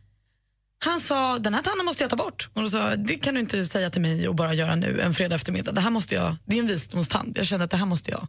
Han 0.79 0.99
sa, 0.99 1.39
den 1.39 1.53
här 1.53 1.61
tanden 1.61 1.85
måste 1.85 2.03
jag 2.03 2.09
ta 2.09 2.15
bort. 2.15 2.49
Och 2.53 2.61
då 2.61 2.69
sa 2.69 2.95
det 2.95 3.15
kan 3.15 3.33
du 3.33 3.39
inte 3.39 3.65
säga 3.65 3.89
till 3.89 4.01
mig 4.01 4.27
och 4.27 4.35
bara 4.35 4.53
göra 4.53 4.75
nu 4.75 5.01
en 5.01 5.13
fredag 5.13 5.35
eftermiddag. 5.35 5.71
Det 5.71 5.81
här 5.81 5.89
måste 5.89 6.15
jag, 6.15 6.35
det 6.45 6.55
är 6.55 6.59
en 6.59 6.67
visdomstand. 6.67 7.37
Jag 7.37 7.45
kände 7.45 7.65
att 7.65 7.71
det 7.71 7.77
här 7.77 7.85
måste 7.85 8.11
jag. 8.11 8.27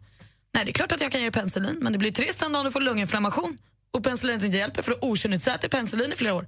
Nej, 0.53 0.65
det 0.65 0.71
är 0.71 0.73
klart 0.73 0.91
att 0.91 1.01
jag 1.01 1.11
kan 1.11 1.21
ge 1.21 1.25
dig 1.25 1.31
penicillin, 1.31 1.77
men 1.81 1.93
det 1.93 1.99
blir 1.99 2.11
trist 2.11 2.41
en 2.41 2.53
dag 2.53 2.65
du 2.65 2.71
får 2.71 2.81
lunginflammation 2.81 3.57
och 3.91 4.03
penicillin 4.03 4.45
inte 4.45 4.57
hjälper 4.57 4.81
för 4.81 4.91
du 4.91 4.97
har 5.01 5.11
okynnesätit 5.11 5.71
penicillin 5.71 6.11
i 6.11 6.15
flera 6.15 6.33
år. 6.33 6.47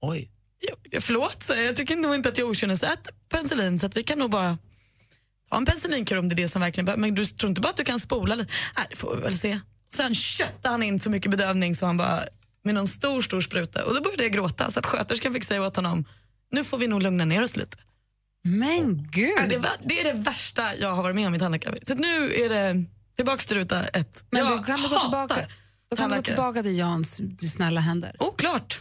Oj. 0.00 0.30
Jag, 0.90 1.02
förlåt, 1.02 1.44
jag 1.48 1.76
tycker 1.76 1.96
nog 1.96 2.14
inte 2.14 2.28
att 2.28 2.38
jag 2.38 2.50
okynnesäter 2.50 3.14
penicillin 3.28 3.78
så 3.78 3.86
att 3.86 3.96
vi 3.96 4.02
kan 4.02 4.18
nog 4.18 4.30
bara 4.30 4.58
ta 5.50 5.56
en 5.56 5.64
penicillinkur 5.64 6.16
om 6.16 6.28
det 6.28 6.34
är 6.34 6.36
det 6.36 6.48
som 6.48 6.60
verkligen 6.60 6.84
behövs. 6.84 7.00
Men 7.00 7.14
du 7.14 7.26
tror 7.26 7.48
inte 7.48 7.60
bara 7.60 7.68
att 7.68 7.76
du 7.76 7.84
kan 7.84 8.00
spola 8.00 8.34
lite? 8.34 8.52
Nej, 8.76 8.86
det 8.90 8.96
får 8.96 9.16
vi 9.16 9.22
väl 9.22 9.38
se. 9.38 9.60
Sen 9.94 10.14
köttade 10.14 10.68
han 10.68 10.82
in 10.82 11.00
så 11.00 11.10
mycket 11.10 11.30
bedövning 11.30 11.76
så 11.76 11.86
han 11.86 11.96
bara 11.96 12.24
med 12.64 12.74
någon 12.74 12.88
stor, 12.88 13.22
stor 13.22 13.40
spruta 13.40 13.84
och 13.84 13.94
då 13.94 14.00
började 14.00 14.22
jag 14.22 14.32
gråta 14.32 14.70
så 14.70 14.78
att 14.78 14.86
sköterskan 14.86 15.32
fick 15.32 15.44
säga 15.44 15.62
åt 15.62 15.76
honom 15.76 16.04
nu 16.52 16.64
får 16.64 16.78
vi 16.78 16.86
nog 16.86 17.02
lugna 17.02 17.24
ner 17.24 17.42
oss 17.42 17.56
lite. 17.56 17.76
Men 18.44 19.08
gud. 19.10 19.34
Ja, 19.38 19.46
det, 19.48 19.58
var, 19.58 19.70
det 19.84 20.00
är 20.00 20.14
det 20.14 20.20
värsta 20.20 20.76
jag 20.76 20.94
har 20.94 21.02
varit 21.02 21.16
med 21.16 21.26
om 21.26 21.34
i 21.34 21.38
tandläkare. 21.38 21.78
Så 21.86 21.94
nu 21.94 22.32
är 22.34 22.48
det 22.48 22.84
tillbaks 23.16 23.46
till 23.46 23.56
ruta 23.56 23.84
ett. 23.88 24.24
Men 24.30 24.40
jag 24.46 24.58
då 24.58 24.62
kan 24.62 24.76
du 24.80 24.88
gå 24.88 24.94
hatar 24.94 25.00
tillbaka, 25.26 25.46
då 25.90 25.96
kan 25.96 26.10
du 26.10 26.16
gå 26.16 26.22
tillbaka 26.22 26.62
till 26.62 26.78
Jans 26.78 27.20
snälla 27.40 27.80
händer. 27.80 28.16
Oh, 28.18 28.36
klart. 28.36 28.80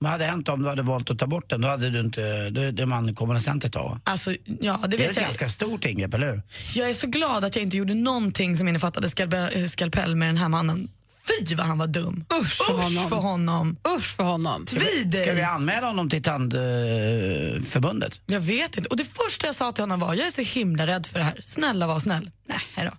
Vad 0.00 0.10
hade 0.10 0.24
hänt 0.24 0.48
om 0.48 0.62
du 0.62 0.68
hade 0.68 0.82
valt 0.82 1.10
att 1.10 1.18
ta 1.18 1.26
bort 1.26 1.50
den? 1.50 1.60
Då 1.60 1.68
hade 1.68 1.90
du 1.90 2.00
inte, 2.00 2.50
det, 2.50 2.70
det 2.72 2.86
man 2.86 3.14
konvalescenter 3.14 3.68
ta. 3.68 4.00
Alltså, 4.04 4.34
ja, 4.60 4.80
det 4.82 4.88
Det 4.88 4.96
är 4.96 4.98
vet 4.98 5.10
ett 5.10 5.16
jag. 5.16 5.24
ganska 5.24 5.48
stort 5.48 5.84
ingrepp, 5.84 6.14
eller 6.14 6.32
hur? 6.32 6.42
Jag 6.74 6.90
är 6.90 6.94
så 6.94 7.06
glad 7.06 7.44
att 7.44 7.56
jag 7.56 7.62
inte 7.62 7.76
gjorde 7.76 7.94
någonting 7.94 8.56
som 8.56 8.68
innefattade 8.68 9.08
skalpe- 9.08 9.66
skalpell 9.68 10.14
med 10.16 10.28
den 10.28 10.36
här 10.36 10.48
mannen. 10.48 10.88
Fy 11.28 11.54
vad 11.54 11.66
han 11.66 11.78
var 11.78 11.86
dum. 11.86 12.24
Usch 12.40 12.56
för 12.66 12.72
honom. 12.72 13.08
för 13.08 13.16
honom. 13.16 13.76
Usch 13.96 14.16
för 14.16 14.24
honom. 14.24 14.66
Ska 14.66 14.80
vi 14.80 15.04
dig. 15.04 15.42
anmäla 15.42 15.86
honom 15.86 16.10
till 16.10 16.22
Tandförbundet? 16.22 18.20
Jag 18.26 18.40
vet 18.40 18.76
inte. 18.76 18.88
Och 18.88 18.96
det 18.96 19.04
första 19.04 19.46
jag 19.46 19.54
sa 19.54 19.72
till 19.72 19.82
honom 19.82 20.00
var, 20.00 20.14
jag 20.14 20.26
är 20.26 20.30
så 20.30 20.58
himla 20.58 20.86
rädd 20.86 21.06
för 21.06 21.18
det 21.18 21.24
här. 21.24 21.40
Snälla 21.42 21.86
var 21.86 22.00
snäll. 22.00 22.30
Nej, 22.48 22.60
hejdå. 22.74 22.92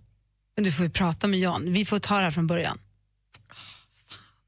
Men 0.56 0.64
du 0.64 0.72
får 0.72 0.86
ju 0.86 0.92
prata 0.92 1.28
med 1.28 1.40
Jan. 1.40 1.74
Vi 1.74 1.86
får 1.86 2.00
ta 2.00 2.18
det 2.18 2.24
här 2.24 2.32
från 2.32 2.48
början. 2.48 2.78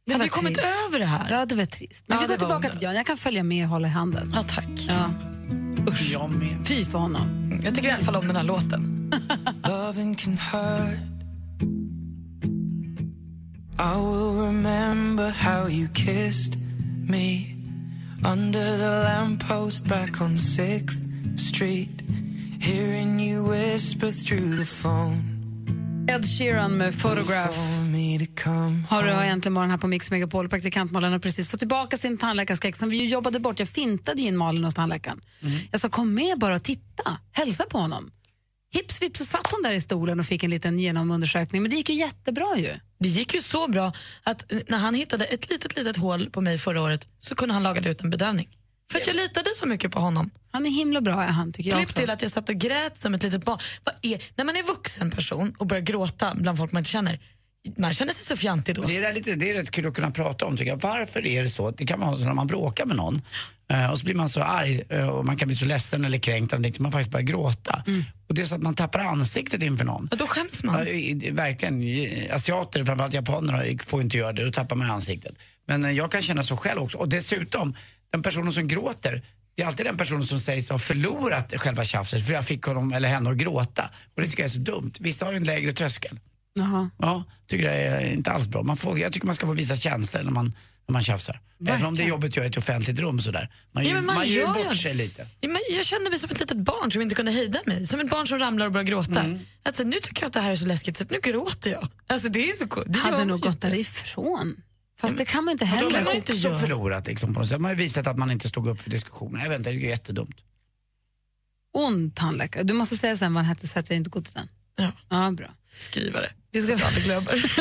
Vi 0.06 0.14
har 0.14 0.28
kommit 0.28 0.58
trist. 0.58 0.68
över 0.88 1.00
det 1.00 1.06
här. 1.06 1.32
Ja, 1.32 1.46
det 1.46 1.56
var 1.56 1.66
trist. 1.66 2.04
Men 2.08 2.18
Ja, 2.18 2.22
vi 2.22 2.28
går 2.28 2.38
tillbaka 2.38 2.70
till 2.70 2.82
Jan. 2.82 2.96
Jag 2.96 3.06
kan 3.06 3.18
följa 3.18 3.44
med 3.44 3.66
och 3.66 3.70
hålla 3.70 3.88
i 3.88 3.92
handen. 3.92 4.32
Ja, 4.36 4.44
tack. 4.44 4.66
Ja. 4.88 5.12
Jag 6.12 6.36
med. 6.36 6.68
Fy 6.68 6.86
för 6.86 6.98
honom. 6.98 7.62
Jag 7.64 7.76
tycker 7.76 7.90
i 7.90 7.92
alla 7.92 8.04
fall 8.04 8.16
om 8.16 8.28
den 8.28 8.36
här 8.36 8.44
låten. 8.44 9.12
I 13.80 13.96
will 13.96 14.46
remember 14.46 15.30
how 15.30 15.68
you 15.68 15.88
kissed 15.94 16.58
me 17.10 17.56
under 18.24 18.78
the 18.78 19.04
lamppost 19.04 19.88
back 19.88 20.22
on 20.22 20.36
6th 20.36 21.40
Street. 21.40 22.02
hearing 22.62 23.20
you 23.20 23.44
whisper 23.44 24.12
through 24.12 24.58
the 24.58 24.66
phone. 24.66 25.38
Ed 26.10 26.26
Sheeran 26.26 26.72
med 26.72 27.02
Photograph. 27.02 27.56
For 27.56 27.84
me 27.84 28.20
to 28.20 28.26
come 28.44 28.84
Har 28.90 29.04
du 29.04 29.10
egentligen 29.10 29.54
morgon 29.54 29.70
här 29.70 29.78
på 29.78 29.88
Mix 29.88 30.12
Megapol. 30.12 30.50
Praktikant 30.50 30.92
Malin 30.92 31.12
har 31.12 31.20
precis 31.20 31.50
fått 31.50 31.60
tillbaka 31.60 31.98
sin 31.98 32.18
tandläkarskräck 32.18 32.76
som 32.76 32.90
vi 32.90 32.98
ju 32.98 33.06
jobbade 33.06 33.40
bort. 33.40 33.60
Jag 33.60 33.68
fintade 33.68 34.22
ju 34.22 34.28
in 34.28 34.38
Malin 34.38 34.64
hos 34.64 34.74
tandläkaren. 34.74 35.22
Jag 35.72 35.82
sa 35.82 35.90
kom 35.90 36.14
med 36.14 36.40
bara 36.40 36.56
och 36.56 36.64
titta, 36.64 37.18
hälsa 37.32 37.64
på 37.66 37.78
honom. 37.78 38.12
Hips 38.74 39.02
vips 39.02 39.20
så 39.20 39.26
satt 39.26 39.52
hon 39.52 39.62
där 39.64 39.74
i 39.74 39.82
stolen 39.82 40.20
och 40.20 40.26
fick 40.26 40.44
en 40.44 40.50
liten 40.50 40.80
genomundersökning. 40.80 41.62
Men 41.62 41.72
det 41.72 41.78
gick 41.78 41.90
ju 41.90 41.96
jättebra 41.96 42.58
ju. 42.58 42.80
Det 43.02 43.10
gick 43.10 43.34
ju 43.34 43.42
så 43.42 43.68
bra 43.68 43.94
att 44.24 44.52
när 44.68 44.78
han 44.78 44.94
hittade 44.94 45.26
ett 45.26 45.50
litet, 45.50 45.76
litet 45.76 45.98
hål 45.98 46.30
på 46.30 46.42
mig 46.42 46.58
förra 46.58 46.82
året 46.82 47.08
så 47.20 47.36
kunde 47.36 47.54
han 47.54 47.64
laga 47.64 47.90
ut 47.90 48.02
en 48.02 48.10
bedövning. 48.10 48.50
För 48.92 49.00
att 49.00 49.08
jag 49.08 49.16
litade 49.16 49.50
så 49.56 49.68
mycket 49.68 49.92
på 49.92 50.00
honom. 50.00 50.30
Han 50.52 50.66
är 50.66 50.70
himla 50.70 51.02
bra 51.02 51.24
är 51.24 51.28
han 51.28 51.54
tycker 51.54 51.70
jag 51.70 51.78
Klipp 51.78 51.90
också. 51.90 52.00
till 52.00 52.10
att 52.10 52.22
jag 52.22 52.32
satt 52.32 52.50
och 52.50 52.56
grät 52.56 52.98
som 52.98 53.14
ett 53.14 53.24
litet 53.24 53.46
barn. 53.46 53.60
Är, 54.02 54.24
när 54.36 54.46
man 54.46 54.56
är 54.56 54.64
vuxen 54.64 55.12
person 55.12 55.56
och 55.58 55.68
börjar 55.68 55.84
gråta 55.84 56.34
bland 56.36 56.58
folk 56.58 56.72
man 56.72 56.80
inte 56.80 56.90
känner, 56.90 57.20
man 57.78 57.94
känner 57.94 58.14
sig 58.14 58.26
så 58.26 58.36
fjantig 58.36 58.76
då. 58.76 58.82
Det 58.82 58.98
är, 58.98 59.14
lite, 59.14 59.36
det 59.36 59.50
är 59.50 59.54
rätt 59.54 59.72
kul 59.72 59.88
att 59.88 59.94
kunna 59.94 60.12
prata 60.12 60.46
om 60.46 60.58
tycker 60.58 60.72
jag. 60.72 60.82
Varför 60.82 61.26
är 61.26 61.44
det 61.44 61.50
så? 61.50 61.72
Det 61.72 61.86
kan 61.86 62.00
man 62.00 62.10
ha 62.10 62.18
så 62.18 62.24
när 62.24 62.34
man 62.34 62.48
bråkar 62.48 62.86
med 62.86 62.98
någon 62.98 63.22
eh, 63.72 63.92
och 63.92 64.00
så 64.00 64.06
blir 64.06 64.16
man 64.16 64.30
så 64.30 64.42
arg 64.42 64.84
eh, 64.90 65.08
och 65.08 65.26
man 65.26 65.38
kan 65.38 65.48
bli 65.48 65.56
så 65.56 65.66
ledsen 65.66 66.06
eller 66.06 66.18
kränkt 66.18 66.54
och 66.54 66.60
man 66.80 66.92
faktiskt 66.92 67.12
börjar 67.12 67.26
gråta. 67.26 67.84
Och 68.28 68.36
det 68.36 68.42
är 68.42 68.46
så 68.46 68.56
att 68.56 68.62
man 68.62 68.76
tappar 68.76 69.00
ansiktet 69.00 69.64
inför 69.64 69.86
någon. 69.86 70.08
Och 70.12 70.18
då 70.18 70.28
skäms 70.28 70.64
man. 70.64 70.76
Verkligen. 71.32 72.32
Asiater, 72.32 72.84
framförallt 72.84 73.14
japaner, 73.14 73.86
får 73.86 74.02
inte 74.02 74.18
göra 74.18 74.34
det. 74.34 74.46
Då 74.46 74.52
tappar 74.52 74.76
man 74.76 74.92
ansiktet. 74.92 75.36
Men 75.68 75.86
eh, 75.86 75.92
jag 75.92 76.12
kan 76.12 76.22
känna 76.22 76.44
så 76.44 76.58
själv 76.58 76.82
också. 76.82 76.98
Och 76.98 77.10
dessutom, 77.10 77.76
den 78.12 78.22
personen 78.22 78.54
som 78.54 78.68
gråter, 78.68 79.22
det 79.56 79.64
är 79.64 79.68
alltid 79.68 79.86
den 79.86 79.98
personen 79.98 80.26
som 80.26 80.40
sägs 80.40 80.70
ha 80.70 80.80
förlorat 80.80 81.54
själva 81.58 81.86
tjafset 81.86 82.26
för 82.28 82.34
jag 82.34 82.46
fick 82.46 82.64
honom 82.64 82.94
eller 82.94 83.10
henne 83.10 83.30
att 83.30 83.38
gråta. 83.38 83.90
Och 84.16 84.22
det 84.22 84.28
tycker 84.28 84.44
jag 84.44 84.50
är 84.50 84.54
så 84.54 84.60
dumt. 84.60 84.92
Vissa 85.00 85.26
har 85.26 85.32
ju 85.32 85.38
en 85.38 85.44
lägre 85.44 85.72
tröskel. 85.72 86.20
Jaha. 86.54 86.90
Ja, 86.98 87.24
tycker 87.48 87.64
det 87.64 87.74
är 87.74 88.12
inte 88.14 88.32
alls 88.32 88.48
bra. 88.48 88.64
Man 88.64 88.78
får, 88.78 89.00
jag 89.00 89.14
tycker 89.14 89.26
man 89.26 89.36
ska 89.36 89.46
få 89.48 89.54
visa 89.54 89.76
känslor 89.76 90.24
när 90.24 90.32
man, 90.32 90.46
när 90.88 90.94
man 90.94 91.02
tjafsar. 91.04 91.42
Även 91.68 91.86
om 91.86 91.96
det 91.96 92.04
är 92.04 92.08
jobbigt 92.08 92.30
att 92.32 92.36
göra 92.36 92.46
i 92.46 92.50
ett 92.50 92.58
offentligt 92.58 93.00
rum 93.00 93.20
sådär. 93.22 93.54
Man, 93.72 93.86
Ja, 93.86 93.94
man 93.96 94.06
man 94.06 94.28
gör 94.28 94.36
gör 94.42 94.54
bort 94.54 94.72
ju- 94.72 94.76
sig 94.78 94.94
lite. 94.94 95.28
Ja, 95.42 95.50
men 95.50 95.62
Jag 95.76 95.86
kände 95.86 96.10
mig 96.10 96.20
som 96.20 96.30
ett 96.30 96.40
litet 96.40 96.58
barn 96.58 96.92
som 96.92 97.02
inte 97.02 97.16
kunde 97.16 97.32
hejda 97.32 97.60
mig. 97.66 97.88
Som 97.88 98.00
ett 98.00 98.10
barn 98.10 98.28
som 98.28 98.40
ramlar 98.40 98.66
och 98.66 98.72
börjar 98.72 98.84
gråta. 98.86 99.26
Alltså, 99.64 99.84
nu 99.84 99.98
tycker 100.02 100.22
jag 100.22 100.28
att 100.28 100.34
det 100.34 100.40
här 100.40 100.52
är 100.52 100.56
så 100.56 100.66
läskigt 100.66 100.98
så 100.98 101.04
att 101.04 101.10
nu 101.10 101.18
gråter 101.24 101.72
jag. 101.72 101.88
Alltså, 102.08 102.30
det 102.30 102.50
är 102.50 102.56
så. 102.56 102.84
Det 102.86 103.00
Hade 103.00 103.26
nog 103.26 103.40
gått 103.42 103.62
därifrån. 103.62 104.62
Fast 105.00 105.18
det 105.18 105.26
kan 105.26 105.44
man 105.46 105.52
inte 105.52 105.66
heller. 105.66 105.90
de 105.90 105.96
har 105.98 106.04
man 106.04 106.14
ju 106.14 106.18
inte 106.20 106.34
också 106.34 106.48
göra. 106.48 106.60
förlorat 106.60 107.08
liksom, 107.08 107.34
på 107.34 107.40
något 107.40 107.50
sätt. 107.50 107.62
Man 107.62 107.72
har 107.72 107.76
ju 107.78 107.84
visat 107.84 108.08
att 108.08 108.18
man 108.18 108.32
inte 108.32 108.50
stod 108.50 108.68
upp 108.68 108.82
för 108.82 108.90
diskussioner. 108.90 109.42
Jag 109.44 109.50
vet 109.50 109.58
inte, 109.58 109.70
det 109.70 109.76
är 109.76 109.80
ju 109.80 109.88
jättedumt. 109.88 110.36
Ond 111.74 112.16
tandläkare. 112.16 112.64
Du 112.64 112.74
måste 112.74 112.98
säga 112.98 113.18
sen 113.18 113.34
vad 113.34 113.44
han 113.44 113.50
hette 113.56 113.68
så 113.68 113.80
att 113.80 113.90
jag 113.90 113.98
inte 113.98 114.10
går 114.10 114.22
till 114.22 114.34
den. 114.34 114.48
Ja. 114.76 114.92
Ja, 115.10 115.32
bra. 115.32 115.48
Skrivare. 115.72 116.30
Vi, 116.52 116.62
ska, 116.62 116.86
aldrig 116.86 117.04
glömmer. 117.04 117.54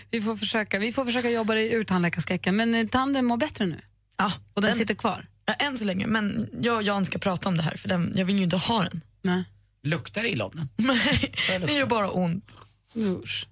vi, 0.10 0.20
får 0.22 0.36
försöka, 0.36 0.78
vi 0.78 0.92
får 0.92 1.04
försöka 1.04 1.30
jobba 1.30 1.54
dig 1.54 1.72
ur 1.72 1.84
tandläkarskräcken. 1.84 2.56
Men 2.56 2.74
eh, 2.74 2.86
tanden 2.86 3.24
mår 3.24 3.36
bättre 3.36 3.66
nu 3.66 3.80
Ja, 4.16 4.32
och 4.54 4.62
den 4.62 4.70
den- 4.70 4.78
sitter 4.78 4.94
kvar. 4.94 5.26
Ja, 5.46 5.54
än 5.54 5.78
så 5.78 5.84
länge, 5.84 6.06
men 6.06 6.48
jag 6.62 6.76
och 6.76 6.82
Jan 6.82 7.04
ska 7.04 7.18
prata 7.18 7.48
om 7.48 7.56
det 7.56 7.62
här 7.62 7.76
för 7.76 7.88
den, 7.88 8.12
jag 8.16 8.24
vill 8.24 8.36
ju 8.36 8.42
inte 8.42 8.56
ha 8.56 8.82
den. 8.82 9.00
Nej. 9.22 9.44
Luktar 9.82 10.22
det 10.22 10.28
illa 10.30 10.44
om 10.44 10.52
den? 10.54 10.68
Nej, 10.86 11.32
det 11.66 11.72
gör 11.72 11.86
bara 11.86 12.10
ont. 12.10 12.56
Usch. 12.96 13.46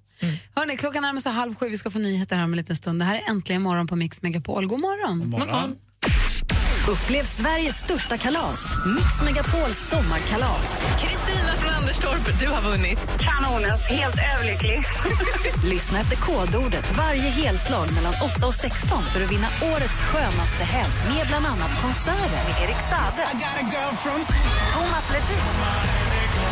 Hörrni, 0.54 0.76
klockan 0.76 1.02
närmar 1.02 1.20
sig 1.20 1.32
halv 1.32 1.54
sju. 1.54 1.68
Vi 1.68 1.78
ska 1.78 1.90
få 1.90 1.98
nyheter 1.98 2.36
här 2.36 2.44
om 2.44 2.52
en 2.52 2.56
liten 2.56 2.76
stund. 2.76 3.00
Det 3.00 3.04
här 3.04 3.14
är 3.14 3.30
Äntligen 3.30 3.62
morgon 3.62 3.86
på 3.86 3.96
Mix 3.96 4.22
Megapol. 4.22 4.66
God 4.66 4.80
morgon. 4.80 5.28
Morgon. 5.30 5.76
Upplev 6.88 7.24
Sveriges 7.24 7.76
största 7.76 8.16
kalas, 8.16 8.60
Mix 8.94 9.06
Megapols 9.24 9.78
sommarkalas. 9.90 10.66
Kristina 11.02 11.52
från 11.60 11.74
Anderstorp, 11.74 12.40
du 12.40 12.46
har 12.46 12.62
vunnit. 12.70 13.00
Kanonen, 13.28 13.78
helt 13.96 14.18
överlycklig. 14.32 14.78
Lyssna 15.72 16.00
efter 16.00 16.16
kodordet 16.16 16.96
varje 16.96 17.30
helslag 17.40 17.86
mellan 17.96 18.14
8 18.36 18.46
och 18.46 18.54
16 18.54 19.02
för 19.12 19.20
att 19.24 19.32
vinna 19.32 19.48
årets 19.72 19.98
skönaste 20.10 20.64
helg 20.74 20.94
med 21.12 21.26
bland 21.30 21.46
annat 21.52 21.72
konserter 21.82 22.42
med 22.46 22.54
Erik 22.62 22.80
Saade, 22.90 23.24
Thomas 24.74 25.06
Ledin, 25.12 25.46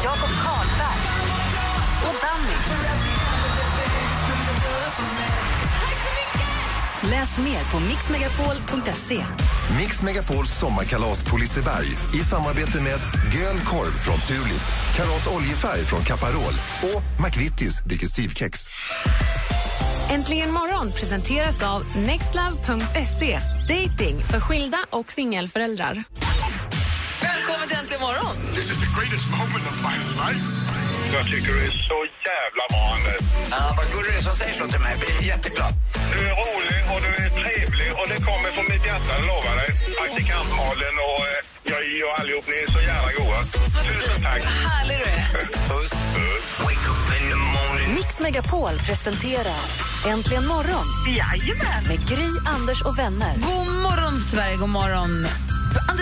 Jakob 0.05 0.35
Karlberg 0.45 1.03
och 2.09 2.17
Danny. 2.25 2.57
Läs 7.11 7.39
mer 7.39 7.73
på 7.73 7.81
mixmegapol.se. 7.81 9.25
Mix 9.79 10.03
Megapols 10.03 10.59
sommarkalas 10.59 11.25
på 11.25 11.37
Liseberg 11.37 11.89
i 12.15 12.19
samarbete 12.19 12.81
med 12.81 13.01
Göl 13.35 13.61
korv 13.61 13.91
från 13.91 14.21
Tulip, 14.21 14.63
Karat 14.97 15.37
oljefärg 15.37 15.85
från 15.85 16.03
Caparol 16.03 16.55
och 16.83 17.23
McVittys 17.25 17.79
Digestivkex. 17.87 18.67
Äntligen 20.11 20.53
morgon 20.53 20.93
presenteras 20.93 21.63
av 21.63 21.83
nextlove.se. 21.97 23.39
Dating 23.69 24.17
för 24.31 24.41
skilda 24.41 24.79
och 24.91 25.11
singelföräldrar. 25.11 26.05
Välkommen 27.23 27.69
till 27.69 27.77
Äntligen 27.77 28.01
morgon. 28.03 28.37
This 28.55 28.71
is 28.71 28.77
the 28.77 29.01
greatest 29.01 29.31
moment 29.31 29.67
of 29.67 29.83
my 29.83 29.97
life. 30.33 30.64
Jag 31.17 31.25
tycker 31.33 31.53
du 31.53 31.61
är 31.69 31.71
så 31.93 31.99
jävla 32.31 32.65
bra, 32.73 32.83
Anders. 32.97 33.21
Ja, 33.51 33.63
vad 33.79 33.87
gullig 33.93 34.11
du 34.13 34.19
är 34.19 34.23
som 34.29 34.37
säger 34.37 34.55
så 34.61 34.65
till 34.73 34.81
mig. 34.81 34.91
Jag 34.95 35.01
blir 35.01 35.29
jätteglad. 35.33 35.73
Du 36.13 36.19
är 36.31 36.35
rolig 36.45 36.81
och 36.93 37.01
du 37.07 37.11
är 37.25 37.31
trevlig 37.43 37.89
och 38.01 38.07
det 38.13 38.19
kommer 38.29 38.49
från 38.57 38.67
mitt 38.73 38.85
hjärta, 38.91 39.11
jag 39.19 39.27
lovar 39.33 39.55
dig. 39.61 39.71
Praktikant 40.01 40.51
Malin 40.61 40.97
och 41.11 41.21
eh, 41.33 41.41
jag, 41.71 41.81
jag 42.03 42.13
allihop, 42.21 42.47
ni 42.53 42.57
är 42.67 42.71
så 42.77 42.81
jävla 42.93 43.11
goa. 43.19 43.39
Tusen 43.87 44.19
tack. 44.27 44.43
Härlig 44.69 44.97
du 45.03 45.07
är. 45.19 45.25
Puss. 45.69 45.93
Wake 46.67 46.87
up 46.93 47.03
in 47.19 47.27
the 47.35 47.41
morning. 47.59 47.89
Mix 47.99 48.21
Megapol 48.21 48.75
presenterar 48.89 49.63
Äntligen 50.07 50.47
morgon 50.47 50.85
Jajamän. 51.19 51.83
med 51.89 52.09
Gry, 52.09 52.29
Anders 52.57 52.83
och 52.83 52.99
vänner. 52.99 53.35
God 53.35 53.69
morgon, 53.87 54.21
Sverige. 54.21 54.57
God 54.57 54.69
morgon, 54.69 55.27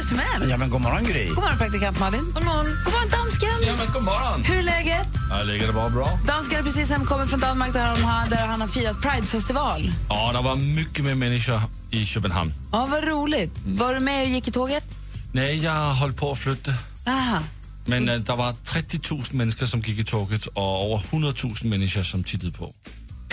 Anders 0.03 0.09
Timell. 0.09 0.51
Ja, 0.51 0.57
men 0.57 0.71
god 0.71 0.81
morgon 0.81 1.05
Gry. 1.05 1.29
God 1.29 1.37
morgon, 1.37 1.59
praktikant 1.59 1.99
Malin. 1.99 2.25
God 2.35 2.45
morgon, 2.45 2.67
god 2.85 2.93
morgon 2.93 3.11
dansken. 3.11 3.49
Ja, 3.67 3.77
men 3.79 3.87
god 3.93 4.03
morgon. 4.03 4.45
Hur 4.45 4.59
är 4.59 4.63
läget? 4.63 5.09
Ja, 5.31 5.45
det 5.45 5.73
bara 5.73 5.91
bra? 5.91 6.19
Dansken 6.27 6.59
är 6.59 6.63
precis 6.63 6.91
hemkommen 6.91 7.29
från 7.29 7.41
Danmark 7.41 7.73
där 7.73 7.87
han, 7.87 8.31
där 8.31 8.47
han 8.47 8.61
har 8.61 8.69
firat 8.69 9.03
Pride-festival. 9.03 9.93
Ja, 10.09 10.33
det 10.33 10.41
var 10.41 10.57
mycket 10.57 11.05
med 11.05 11.19
människor 11.19 11.61
i 11.91 12.07
Köpenhamn. 12.07 12.55
Ja, 12.73 12.87
vad 12.91 13.05
roligt. 13.05 13.53
Var 13.65 13.95
du 13.95 14.01
med 14.01 14.23
och 14.23 14.29
gick 14.29 14.49
i 14.49 14.53
tåget? 14.53 14.85
Nej, 15.33 15.65
jag 15.65 15.95
höll 15.95 16.13
på 16.13 16.33
att 16.33 16.39
flytta. 16.39 16.75
Aha. 17.07 17.39
Men 17.87 18.09
äh, 18.09 18.21
det 18.21 18.37
var 18.37 18.53
30 18.53 18.99
000 19.11 19.23
människor 19.33 19.67
som 19.67 19.81
gick 19.81 19.99
i 19.99 20.05
tåget 20.05 20.47
och 20.47 20.63
över 20.85 21.03
100 21.11 21.35
000 21.45 21.55
människor 21.65 22.03
som 22.03 22.25
tittade 22.25 22.53
på. 22.53 22.75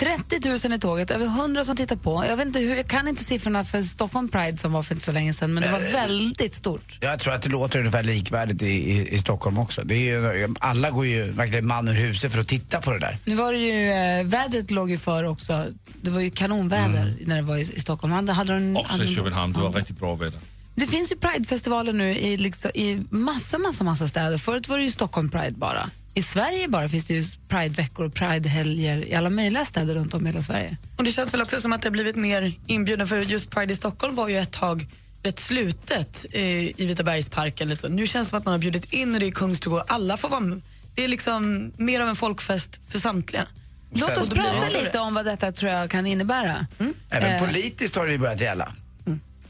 30 0.00 0.68
000 0.68 0.72
i 0.72 0.78
tåget, 0.78 1.10
över 1.10 1.26
100 1.26 1.64
som 1.64 1.76
tittar 1.76 1.96
på. 1.96 2.24
Jag, 2.28 2.36
vet 2.36 2.46
inte 2.46 2.58
hur, 2.60 2.76
jag 2.76 2.86
kan 2.86 3.08
inte 3.08 3.24
siffrorna 3.24 3.64
för 3.64 3.82
Stockholm 3.82 4.28
Pride 4.28 4.58
som 4.58 4.72
var 4.72 4.82
för 4.82 4.94
inte 4.94 5.04
så 5.04 5.12
länge 5.12 5.32
sedan, 5.34 5.54
men 5.54 5.62
det 5.62 5.68
var 5.72 5.92
väldigt 5.92 6.54
stort. 6.54 6.98
Jag 7.00 7.18
tror 7.20 7.34
att 7.34 7.42
det 7.42 7.48
låter 7.48 7.78
ungefär 7.78 8.02
likvärdigt 8.02 8.62
i, 8.62 8.66
i, 8.66 9.14
i 9.14 9.18
Stockholm 9.18 9.58
också. 9.58 9.82
Det 9.84 9.94
är 9.94 10.34
ju, 10.34 10.54
alla 10.60 10.90
går 10.90 11.06
ju 11.06 11.30
verkligen 11.30 11.66
man 11.66 11.88
ur 11.88 11.92
huset 11.94 12.32
för 12.32 12.40
att 12.40 12.48
titta 12.48 12.80
på 12.80 12.92
det 12.92 12.98
där. 12.98 13.18
Nu 13.24 13.34
var 13.34 13.52
det 13.52 13.58
ju, 13.58 13.90
eh, 13.90 14.24
vädret 14.26 14.70
låg 14.70 14.90
ju 14.90 14.98
för 14.98 15.24
också. 15.24 15.66
Det 16.02 16.10
var 16.10 16.20
ju 16.20 16.30
kanonväder 16.30 17.02
Mm. 17.02 17.14
när 17.26 17.36
det 17.36 17.42
var 17.42 17.56
i, 17.56 17.60
i 17.60 17.80
Stockholm. 17.80 18.12
Hade, 18.12 18.32
hade 18.32 18.52
de, 18.54 18.76
Också 18.76 18.92
hade 18.92 19.04
i 19.04 19.14
Köpenhamn, 19.14 19.52
det 19.52 19.58
var 19.60 19.72
Ja. 19.72 19.78
riktigt 19.78 19.98
bra 19.98 20.14
väder. 20.14 20.40
Det 20.74 20.86
finns 20.86 21.12
ju 21.12 21.16
Pridefestivaler 21.16 21.92
nu 21.92 22.10
i, 22.18 22.36
liksom, 22.36 22.70
i 22.74 23.02
massa, 23.10 23.58
massa, 23.58 23.84
massa 23.84 24.08
städer. 24.08 24.38
Förut 24.38 24.68
var 24.68 24.78
det 24.78 24.84
ju 24.84 24.90
Stockholm 24.90 25.28
Pride 25.30 25.52
bara. 25.56 25.90
I 26.14 26.22
Sverige 26.22 26.68
bara 26.68 26.88
finns 26.88 27.04
det 27.04 27.14
ju 27.14 27.24
Prideveckor 27.48 28.06
och 28.06 28.14
Pridehelger 28.14 29.08
i 29.08 29.14
alla 29.14 29.30
möjliga 29.30 29.64
städer 29.64 29.94
runt 29.94 30.14
om 30.14 30.26
i 30.26 30.30
hela 30.30 30.42
Sverige. 30.42 30.76
Och 30.96 31.04
det 31.04 31.12
känns 31.12 31.34
väl 31.34 31.42
också 31.42 31.60
som 31.60 31.72
att 31.72 31.82
det 31.82 31.88
har 31.88 31.92
blivit 31.92 32.16
mer 32.16 32.52
inbjudna 32.66 33.06
för 33.06 33.16
just 33.16 33.50
Pride 33.50 33.72
i 33.72 33.76
Stockholm 33.76 34.14
var 34.14 34.28
ju 34.28 34.38
ett 34.38 34.52
tag 34.52 34.86
rätt 35.22 35.38
slutet 35.38 36.26
eh, 36.30 36.42
i 36.42 36.74
Vitabergsparken. 36.76 37.68
Lite 37.68 37.80
så. 37.80 37.88
Nu 37.88 38.06
känns 38.06 38.26
det 38.26 38.30
som 38.30 38.38
att 38.38 38.44
man 38.44 38.52
har 38.52 38.58
bjudit 38.58 38.92
in 38.92 39.14
och 39.14 39.20
det 39.20 39.26
är 39.26 39.30
Kungsträdgård. 39.30 39.82
Alla 39.88 40.16
får 40.16 40.28
vara 40.28 40.40
med. 40.40 40.62
Det 40.94 41.04
är 41.04 41.08
liksom 41.08 41.72
mer 41.76 42.00
av 42.00 42.08
en 42.08 42.16
folkfest 42.16 42.80
för 42.88 42.98
samtliga. 42.98 43.46
Låt 43.92 44.18
oss 44.18 44.28
prata 44.28 44.68
lite 44.68 44.98
om 44.98 45.14
vad 45.14 45.24
detta 45.24 45.52
tror 45.52 45.72
jag 45.72 45.90
kan 45.90 46.06
innebära. 46.06 46.66
Även 47.10 47.32
Eh, 47.32 47.46
politiskt 47.46 47.96
har 47.96 48.06
det 48.06 48.12
ju 48.12 48.18
börjat 48.18 48.40
gälla. 48.40 48.72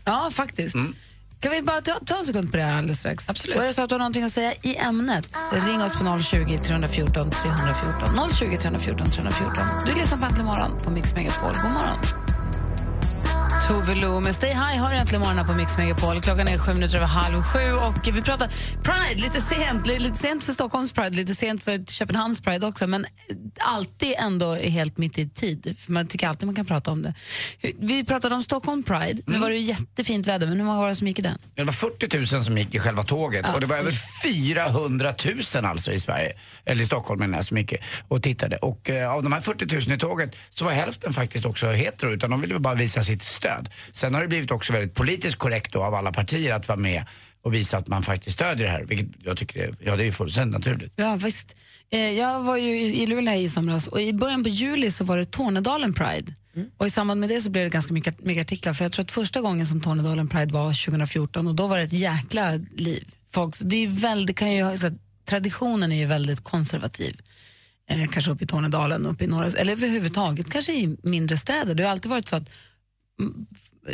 Ja, 0.04 0.30
faktiskt. 0.32 0.76
Kan 1.40 1.52
vi 1.52 1.62
bara 1.62 1.80
ta, 1.80 1.98
ta 2.06 2.18
en 2.18 2.26
sekund 2.26 2.50
på 2.50 2.56
det 2.56 2.62
här 2.62 2.78
alldeles 2.78 2.98
strax? 2.98 3.28
Absolut. 3.28 3.56
Och 3.56 3.62
är 3.62 3.68
det 3.68 3.74
så 3.74 3.82
att 3.82 3.88
du 3.88 3.94
har 3.94 3.98
någonting 3.98 4.24
att 4.24 4.32
säga 4.32 4.52
i 4.62 4.76
ämnet, 4.76 5.36
ring 5.66 5.82
oss 5.82 5.98
på 5.98 6.20
020 6.22 6.58
314 6.58 7.30
314. 7.30 8.30
020 8.32 8.56
314 8.56 9.06
314. 9.06 9.64
Du 9.86 9.94
lyssnar 9.94 10.18
på 10.18 10.24
Äntligen 10.24 10.46
morgon 10.46 10.70
på 10.84 10.90
Mix 10.90 11.14
Megapol. 11.14 11.52
God 11.62 11.72
morgon. 11.72 12.19
Tove 13.70 13.94
Lo 13.94 14.20
med 14.20 14.34
Stay 14.34 14.48
High 14.50 14.78
har 14.80 14.92
äntligen 14.92 15.20
morgonen 15.22 15.46
på 15.46 15.52
Mix 15.52 15.76
Megapol. 15.78 16.20
Klockan 16.20 16.48
är 16.48 16.58
sju 16.58 16.72
minuter 16.72 16.96
över 16.96 17.06
halv 17.06 17.42
sju 17.42 17.72
och 17.72 18.14
vi 18.16 18.22
pratar 18.22 18.48
Pride 18.82 19.22
lite 19.22 19.40
sent. 19.40 19.86
li- 19.86 19.98
Lite 19.98 20.18
sent 20.18 20.44
för 20.44 20.52
Stockholms 20.52 20.92
Pride, 20.92 21.10
lite 21.16 21.34
sent 21.34 21.64
för 21.64 21.84
Köpenhamns 21.92 22.40
Pride 22.40 22.66
också 22.66 22.86
men 22.86 23.06
alltid 23.58 24.14
ändå 24.18 24.54
helt 24.54 24.98
mitt 24.98 25.18
i 25.18 25.28
tid. 25.28 25.76
För 25.78 25.92
man 25.92 26.06
tycker 26.06 26.28
alltid 26.28 26.46
man 26.46 26.54
kan 26.54 26.66
prata 26.66 26.90
om 26.90 27.02
det. 27.02 27.14
Vi 27.80 28.04
pratade 28.04 28.34
om 28.34 28.42
Stockholm 28.42 28.82
Pride. 28.82 29.22
Nu 29.26 29.38
var 29.38 29.50
det 29.50 29.56
jättefint 29.56 30.26
väder, 30.26 30.46
men 30.46 30.56
hur 30.58 30.64
många 30.64 30.78
var 30.80 30.88
det 30.88 30.94
som 30.94 31.06
gick 31.08 31.18
i 31.18 31.22
den? 31.22 31.38
Det 31.54 31.64
var 31.64 31.72
40 31.72 32.34
000 32.36 32.44
som 32.44 32.58
gick 32.58 32.74
i 32.74 32.78
själva 32.78 33.02
tåget 33.02 33.54
och 33.54 33.60
det 33.60 33.66
var 33.66 33.76
över 33.76 33.92
400 34.22 35.14
000 35.54 35.64
alltså 35.64 35.92
i 35.92 36.00
Sverige, 36.00 36.32
eller 36.64 36.82
i 36.82 36.86
Stockholm 36.86 37.20
menar 37.20 37.38
jag, 37.38 37.44
som 37.44 37.58
gick 37.58 37.74
och 38.08 38.22
tittade. 38.22 38.56
Och 38.56 38.90
eh, 38.90 39.12
av 39.14 39.22
de 39.22 39.32
här 39.32 39.40
40 39.40 39.74
000 39.88 39.96
i 39.96 39.98
tåget 39.98 40.36
så 40.54 40.64
var 40.64 40.72
hälften 40.72 41.12
faktiskt 41.12 41.46
också 41.46 41.66
hetero 41.70 42.10
utan 42.10 42.30
de 42.30 42.40
ville 42.40 42.58
bara 42.58 42.74
visa 42.74 43.02
sitt 43.02 43.22
stöd. 43.22 43.59
Sen 43.92 44.14
har 44.14 44.20
det 44.22 44.28
blivit 44.28 44.50
också 44.50 44.72
väldigt 44.72 44.94
politiskt 44.94 45.36
korrekt 45.38 45.72
då 45.72 45.82
av 45.82 45.94
alla 45.94 46.12
partier 46.12 46.52
att 46.54 46.68
vara 46.68 46.78
med 46.78 47.04
och 47.42 47.54
visa 47.54 47.78
att 47.78 47.88
man 47.88 48.02
faktiskt 48.02 48.34
stödjer 48.34 48.66
det 48.66 48.72
här, 48.72 48.84
vilket 48.84 49.08
jag 49.24 49.36
tycker 49.36 49.60
är, 49.60 49.74
ja, 49.80 49.96
det 49.96 50.06
är 50.06 50.12
fullständigt 50.12 50.52
naturligt. 50.64 50.92
Ja, 50.96 51.16
visst. 51.16 51.54
Eh, 51.90 52.00
Jag 52.00 52.40
var 52.40 52.56
ju 52.56 52.80
i 52.80 53.06
Luleå 53.06 53.34
i 53.34 53.48
somras 53.48 53.86
och 53.88 54.00
i 54.02 54.12
början 54.12 54.42
på 54.42 54.48
juli 54.48 54.90
så 54.90 55.04
var 55.04 55.16
det 55.16 55.24
Tornedalen 55.24 55.94
Pride. 55.94 56.32
Och 56.76 56.86
I 56.86 56.90
samband 56.90 57.20
med 57.20 57.28
det 57.28 57.40
så 57.40 57.50
blev 57.50 57.64
det 57.64 57.70
ganska 57.70 57.94
mycket, 57.94 58.20
mycket 58.24 58.40
artiklar 58.46 58.72
för 58.72 58.84
jag 58.84 58.92
tror 58.92 59.04
att 59.04 59.12
första 59.12 59.40
gången 59.40 59.66
som 59.66 59.80
Tornedalen 59.80 60.28
Pride 60.28 60.52
var 60.52 60.84
2014 60.86 61.46
och 61.46 61.54
då 61.54 61.66
var 61.66 61.78
det 61.78 61.84
ett 61.84 61.92
jäkla 61.92 62.52
liv. 62.76 63.08
Folk, 63.32 63.54
det 63.60 63.76
är 63.76 63.88
väldigt, 63.88 64.26
det 64.26 64.32
kan 64.32 64.52
ju, 64.52 64.76
så 64.78 64.86
att 64.86 64.92
traditionen 65.28 65.92
är 65.92 65.96
ju 65.96 66.06
väldigt 66.06 66.44
konservativ. 66.44 67.20
Eh, 67.90 68.06
kanske 68.08 68.30
uppe 68.30 68.44
i 68.44 68.46
Tornedalen, 68.46 69.06
uppe 69.06 69.24
i 69.24 69.26
norra, 69.26 69.46
eller 69.46 69.72
överhuvudtaget 69.72 70.50
kanske 70.50 70.72
i 70.72 70.96
mindre 71.02 71.36
städer. 71.36 71.74
Det 71.74 71.82
har 71.82 71.90
alltid 71.90 72.10
varit 72.10 72.28
så 72.28 72.36
att, 72.36 72.42
mm, 72.42 72.52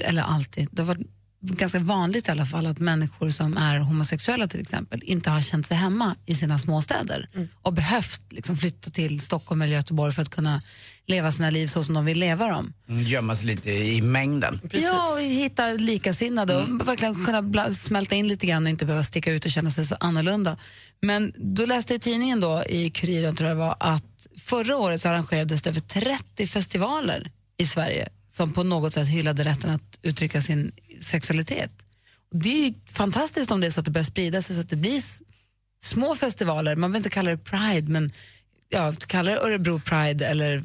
eller 0.04 0.23
alltid, 0.23 0.68
det 0.73 0.83
har 0.83 0.87
varit 0.87 1.06
ganska 1.40 1.78
vanligt 1.78 2.28
i 2.28 2.30
alla 2.30 2.47
fall 2.47 2.66
att 2.66 2.78
människor 2.78 3.30
som 3.30 3.56
är 3.56 3.78
homosexuella 3.78 4.47
till 4.47 4.61
exempel 4.61 5.02
inte 5.04 5.30
har 5.30 5.40
känt 5.40 5.66
sig 5.66 5.76
hemma 5.76 6.16
i 6.26 6.35
sina 6.35 6.59
småstäder 6.59 7.28
och 7.62 7.73
behövt 7.73 8.21
liksom, 8.30 8.56
flytta 8.56 8.90
till 8.90 9.21
Stockholm 9.21 9.62
eller 9.62 9.75
Göteborg 9.75 10.12
för 10.12 10.23
att 10.23 10.28
kunna 10.28 10.62
leva 11.06 11.33
sina 11.33 11.50
liv 11.50 11.66
så 11.66 11.85
som 11.85 11.95
de 11.95 12.04
vill 12.04 12.18
leva 12.18 12.49
dem. 12.49 12.73
Mm, 12.88 13.02
Gömma 13.02 13.35
sig 13.35 13.47
lite 13.47 13.71
i 13.71 14.02
mängden. 14.02 14.61
Ja, 14.73 15.12
och 15.12 15.21
hitta 15.21 15.73
likasinnade 15.73 16.56
och 16.56 16.88
verkligen 16.88 17.25
kunna 17.25 17.75
smälta 17.75 18.14
in 18.14 18.28
lite 18.28 18.47
grann 18.47 18.64
och 18.64 18.71
inte 18.71 18.87
behöva 18.87 19.04
sticka 19.04 19.33
ut 19.33 19.45
och 19.45 19.50
känna 19.50 19.71
sig 19.71 19.87
så 19.87 19.97
annorlunda. 20.00 20.56
Men 21.00 21.33
då 21.37 21.66
läste 21.66 21.92
jag 21.92 21.99
i 21.99 22.02
tidningen 22.02 22.40
då, 22.40 22.64
i 22.64 22.90
Kuriren 22.90 23.37
tror 23.37 23.49
jag 23.49 23.56
det 23.56 23.61
var, 23.61 23.76
att 23.80 24.26
förra 24.38 24.76
året 24.76 25.02
så 25.02 25.09
arrangerades 25.09 25.62
det 25.62 25.71
över 25.71 25.80
30 25.80 26.47
festivaler 26.47 27.30
i 27.59 27.66
Sverige 27.66 28.09
som 28.37 28.52
på 28.52 28.62
något 28.62 28.95
sätt 28.95 29.09
hyllade 29.09 29.45
rätten 29.45 29.71
att 29.71 29.99
uttrycka 30.02 30.40
sin 30.40 30.73
sexualitet. 31.00 31.71
Det 32.31 32.49
är 32.49 32.64
ju 32.69 32.75
fantastiskt 32.93 33.50
om 33.50 33.61
det 33.61 33.66
är 33.66 33.71
så 33.71 33.81
att 33.81 33.85
det 33.85 33.90
börjar 33.90 34.05
sprida 34.05 34.43
sig 34.43 34.57
så 34.57 34.62
att 34.62 34.71
det 34.71 34.76
blir 34.76 35.02
små 35.83 36.14
festivaler, 36.14 36.76
man 36.76 36.90
behöver 36.90 36.99
inte 36.99 37.11
kalla 37.11 37.31
det 37.31 37.38
Pride, 37.38 37.93
men 37.93 38.12
ja, 38.69 38.93
kalla 39.07 39.31
det 39.31 39.38
Örebro 39.38 39.81
Pride 39.81 40.26
eller 40.26 40.64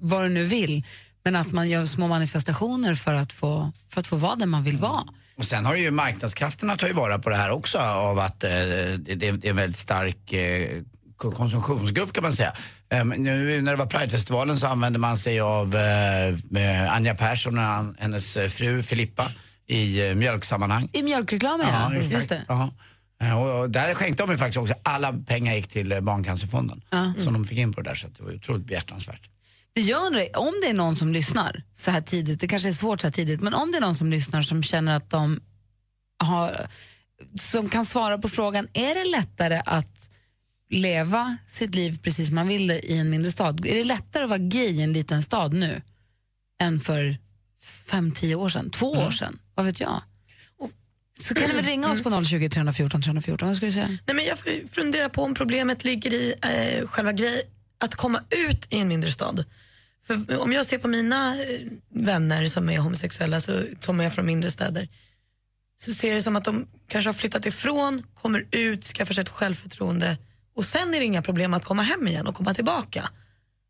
vad 0.00 0.22
du 0.22 0.28
nu 0.28 0.44
vill. 0.44 0.84
Men 1.24 1.36
att 1.36 1.52
man 1.52 1.68
gör 1.68 1.84
små 1.84 2.08
manifestationer 2.08 2.94
för 2.94 3.14
att 3.14 3.32
få, 3.32 3.72
för 3.88 4.00
att 4.00 4.06
få 4.06 4.16
vara 4.16 4.36
den 4.36 4.48
man 4.48 4.64
vill 4.64 4.76
vara. 4.76 5.04
Och 5.36 5.44
sen 5.44 5.64
har 5.64 5.76
ju 5.76 5.90
marknadskrafterna 5.90 6.76
tagit 6.76 6.96
vara 6.96 7.18
på 7.18 7.30
det 7.30 7.36
här 7.36 7.50
också 7.50 7.78
av 7.78 8.18
att 8.18 8.44
eh, 8.44 8.50
det, 8.50 9.14
det 9.14 9.28
är 9.28 9.46
en 9.46 9.56
väldigt 9.56 9.76
stark 9.80 10.32
eh, 10.32 10.82
konsumtionsgrupp 11.18 12.12
kan 12.12 12.22
man 12.22 12.32
säga. 12.32 12.52
Eh, 12.90 13.04
men 13.04 13.22
nu 13.22 13.62
när 13.62 13.72
det 13.72 13.78
var 13.78 13.86
Pridefestivalen 13.86 14.56
så 14.58 14.66
använde 14.66 14.98
man 14.98 15.16
sig 15.16 15.40
av 15.40 15.76
eh, 15.76 16.92
Anja 16.92 17.14
Persson 17.14 17.58
och 17.58 17.94
hennes 17.98 18.36
eh, 18.36 18.48
fru 18.48 18.82
Filippa 18.82 19.32
i 19.66 20.08
eh, 20.08 20.14
mjölksammanhang. 20.14 20.88
I 20.92 21.02
mjölkreklamen, 21.02 21.66
ja. 21.70 21.94
exakt. 21.94 22.12
Just 22.12 22.28
det. 22.28 22.42
Ja. 22.48 22.70
Eh, 23.22 23.38
Och, 23.42 23.70
där 23.70 23.94
skänkte 23.94 24.22
de 24.22 24.30
ju 24.32 24.38
faktiskt 24.38 24.58
också, 24.58 24.74
alla 24.82 25.12
pengar 25.12 25.54
gick 25.54 25.68
till 25.68 26.02
Barncancerfonden. 26.02 26.82
Ja. 26.90 27.12
Som 27.18 27.32
de 27.32 27.44
fick 27.44 27.58
in 27.58 27.72
på 27.72 27.80
det 27.82 27.90
där 27.90 27.94
så 27.94 28.08
det 28.08 28.22
var 28.22 28.34
otroligt 28.34 28.66
behjärtansvärt. 28.66 29.30
Det 29.72 29.80
jag 29.80 30.06
undrar, 30.06 30.38
om 30.38 30.52
det 30.62 30.70
är 30.70 30.74
någon 30.74 30.96
som 30.96 31.12
lyssnar 31.12 31.62
så 31.76 31.90
här 31.90 32.00
tidigt, 32.00 32.40
det 32.40 32.48
kanske 32.48 32.68
är 32.68 32.72
svårt 32.72 33.00
så 33.00 33.06
här 33.06 33.12
tidigt, 33.12 33.40
men 33.40 33.54
om 33.54 33.72
det 33.72 33.78
är 33.78 33.80
någon 33.80 33.94
som 33.94 34.10
lyssnar 34.10 34.42
som 34.42 34.62
känner 34.62 34.96
att 34.96 35.10
de 35.10 35.40
har, 36.24 36.66
som 37.34 37.68
kan 37.68 37.84
svara 37.86 38.18
på 38.18 38.28
frågan, 38.28 38.68
är 38.72 38.94
det 38.94 39.10
lättare 39.10 39.62
att 39.66 40.10
leva 40.70 41.36
sitt 41.46 41.74
liv 41.74 41.98
precis 42.02 42.26
som 42.26 42.34
man 42.34 42.48
vill 42.48 42.66
det 42.66 42.90
i 42.90 42.98
en 42.98 43.10
mindre 43.10 43.30
stad? 43.30 43.66
Är 43.66 43.74
det 43.74 43.84
lättare 43.84 44.24
att 44.24 44.30
vara 44.30 44.38
gay 44.38 44.68
i 44.68 44.82
en 44.82 44.92
liten 44.92 45.22
stad 45.22 45.54
nu 45.54 45.82
än 46.60 46.80
för 46.80 47.16
fem, 47.62 48.12
tio 48.12 48.34
år 48.34 48.48
sedan, 48.48 48.70
två 48.70 48.90
år 48.90 49.10
sedan? 49.10 49.38
Vad 49.54 49.66
vet 49.66 49.80
jag? 49.80 50.02
Så 51.20 51.34
kan 51.34 51.48
ni 51.48 51.54
väl 51.54 51.64
ringa 51.64 51.90
oss 51.90 52.02
på 52.02 52.24
020 52.24 52.48
314 52.48 53.02
314, 53.02 53.48
vad 53.48 53.56
ska 53.56 53.66
vi 53.66 53.72
säga? 53.72 53.88
Nej, 53.88 54.16
men 54.16 54.24
jag 54.24 54.38
funderar 54.70 55.08
på 55.08 55.22
om 55.22 55.34
problemet 55.34 55.84
ligger 55.84 56.14
i 56.14 56.34
eh, 56.42 56.86
själva 56.86 57.12
grej 57.12 57.42
att 57.78 57.94
komma 57.94 58.20
ut 58.30 58.66
i 58.70 58.78
en 58.78 58.88
mindre 58.88 59.12
stad. 59.12 59.44
För 60.06 60.40
om 60.40 60.52
jag 60.52 60.66
ser 60.66 60.78
på 60.78 60.88
mina 60.88 61.42
eh, 61.42 61.60
vänner 61.94 62.46
som 62.46 62.70
är 62.70 62.78
homosexuella, 62.78 63.40
så, 63.40 63.62
som 63.80 64.00
är 64.00 64.10
från 64.10 64.26
mindre 64.26 64.50
städer, 64.50 64.88
så 65.80 65.94
ser 65.94 66.14
det 66.14 66.22
som 66.22 66.36
att 66.36 66.44
de 66.44 66.66
kanske 66.88 67.08
har 67.08 67.14
flyttat 67.14 67.46
ifrån, 67.46 68.02
kommer 68.14 68.46
ut, 68.50 68.84
skaffar 68.84 69.14
sig 69.14 69.22
ett 69.22 69.28
självförtroende 69.28 70.18
och 70.58 70.64
sen 70.64 70.94
är 70.94 70.98
det 70.98 71.04
inga 71.04 71.22
problem 71.22 71.54
att 71.54 71.64
komma 71.64 71.82
hem 71.82 72.08
igen 72.08 72.26
och 72.26 72.34
komma 72.34 72.54
tillbaka. 72.54 73.10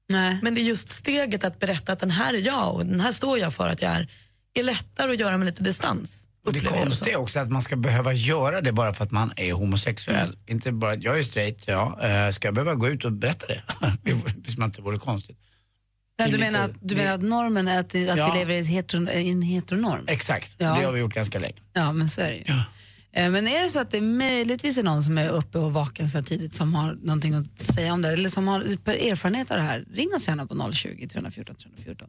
Nej. 0.08 0.38
Men 0.42 0.54
det 0.54 0.60
är 0.60 0.62
just 0.62 0.88
steget 0.88 1.44
att 1.44 1.58
berätta 1.58 1.92
att 1.92 1.98
den 1.98 2.10
här 2.10 2.34
är 2.34 2.38
jag 2.38 2.74
och 2.74 2.86
den 2.86 3.00
här 3.00 3.12
står 3.12 3.38
jag 3.38 3.52
för 3.54 3.68
att 3.68 3.82
jag 3.82 3.92
är, 3.92 4.08
är 4.54 4.62
lättare 4.62 5.12
att 5.12 5.20
göra 5.20 5.38
med 5.38 5.46
lite 5.46 5.62
distans. 5.62 6.28
Och 6.46 6.52
det 6.52 6.60
konstiga 6.60 7.12
är 7.12 7.16
också 7.20 7.38
att 7.38 7.50
man 7.50 7.62
ska 7.62 7.76
behöva 7.76 8.12
göra 8.12 8.60
det 8.60 8.72
bara 8.72 8.94
för 8.94 9.04
att 9.04 9.10
man 9.10 9.32
är 9.36 9.52
homosexuell. 9.52 10.36
Inte 10.46 10.72
bara 10.72 10.92
att 10.92 11.02
jag 11.02 11.18
är 11.18 11.22
straight, 11.22 11.62
ja. 11.66 11.98
eh, 12.02 12.30
Ska 12.30 12.48
jag 12.48 12.54
behöva 12.54 12.74
gå 12.74 12.88
ut 12.88 13.04
och 13.04 13.12
berätta 13.12 13.46
det? 13.46 13.62
Det 14.42 14.50
som 14.50 14.62
inte 14.62 14.82
vore 14.82 14.98
konstigt. 14.98 15.38
Nej, 16.18 16.30
du 16.30 16.38
menar, 16.38 16.60
att, 16.60 16.70
du 16.80 16.96
menar 16.96 17.12
att 17.12 17.22
normen 17.22 17.68
är 17.68 17.78
att, 17.78 17.86
att 17.86 17.94
Ja. 18.18 18.30
vi 18.32 18.38
lever 18.38 18.54
i, 18.54 18.62
hetero, 18.62 19.10
i 19.10 19.30
en 19.30 19.42
heteronorm? 19.42 20.04
Exakt, 20.06 20.54
Ja. 20.58 20.74
det 20.78 20.84
har 20.84 20.92
vi 20.92 21.00
gjort 21.00 21.14
ganska 21.14 21.38
länge. 21.38 21.56
Ja, 21.72 21.92
men 21.92 22.08
så 22.08 22.20
är 22.20 22.30
det 22.30 22.36
ju. 22.36 22.44
Eh, 22.46 22.60
Men 23.12 23.48
är 23.48 23.62
det 23.62 23.68
så 23.68 23.80
att 23.80 23.90
det 23.90 24.00
möjligtvis 24.00 24.78
är 24.78 24.82
någon 24.82 25.02
som 25.02 25.18
är 25.18 25.28
uppe 25.28 25.58
och 25.58 25.72
vaken 25.72 26.08
så 26.10 26.22
tidigt 26.22 26.54
som 26.54 26.74
har 26.74 26.92
någonting 27.02 27.34
att 27.34 27.62
säga 27.64 27.92
om 27.92 28.02
det 28.02 28.12
eller 28.12 28.28
som 28.28 28.48
har 28.48 28.60
erfarenhet 28.60 29.50
av 29.50 29.56
det 29.56 29.62
här, 29.62 29.84
ring 29.94 30.14
oss 30.14 30.28
gärna 30.28 30.46
på 30.46 30.72
020 30.72 31.08
314 31.08 31.54
314. 31.56 32.08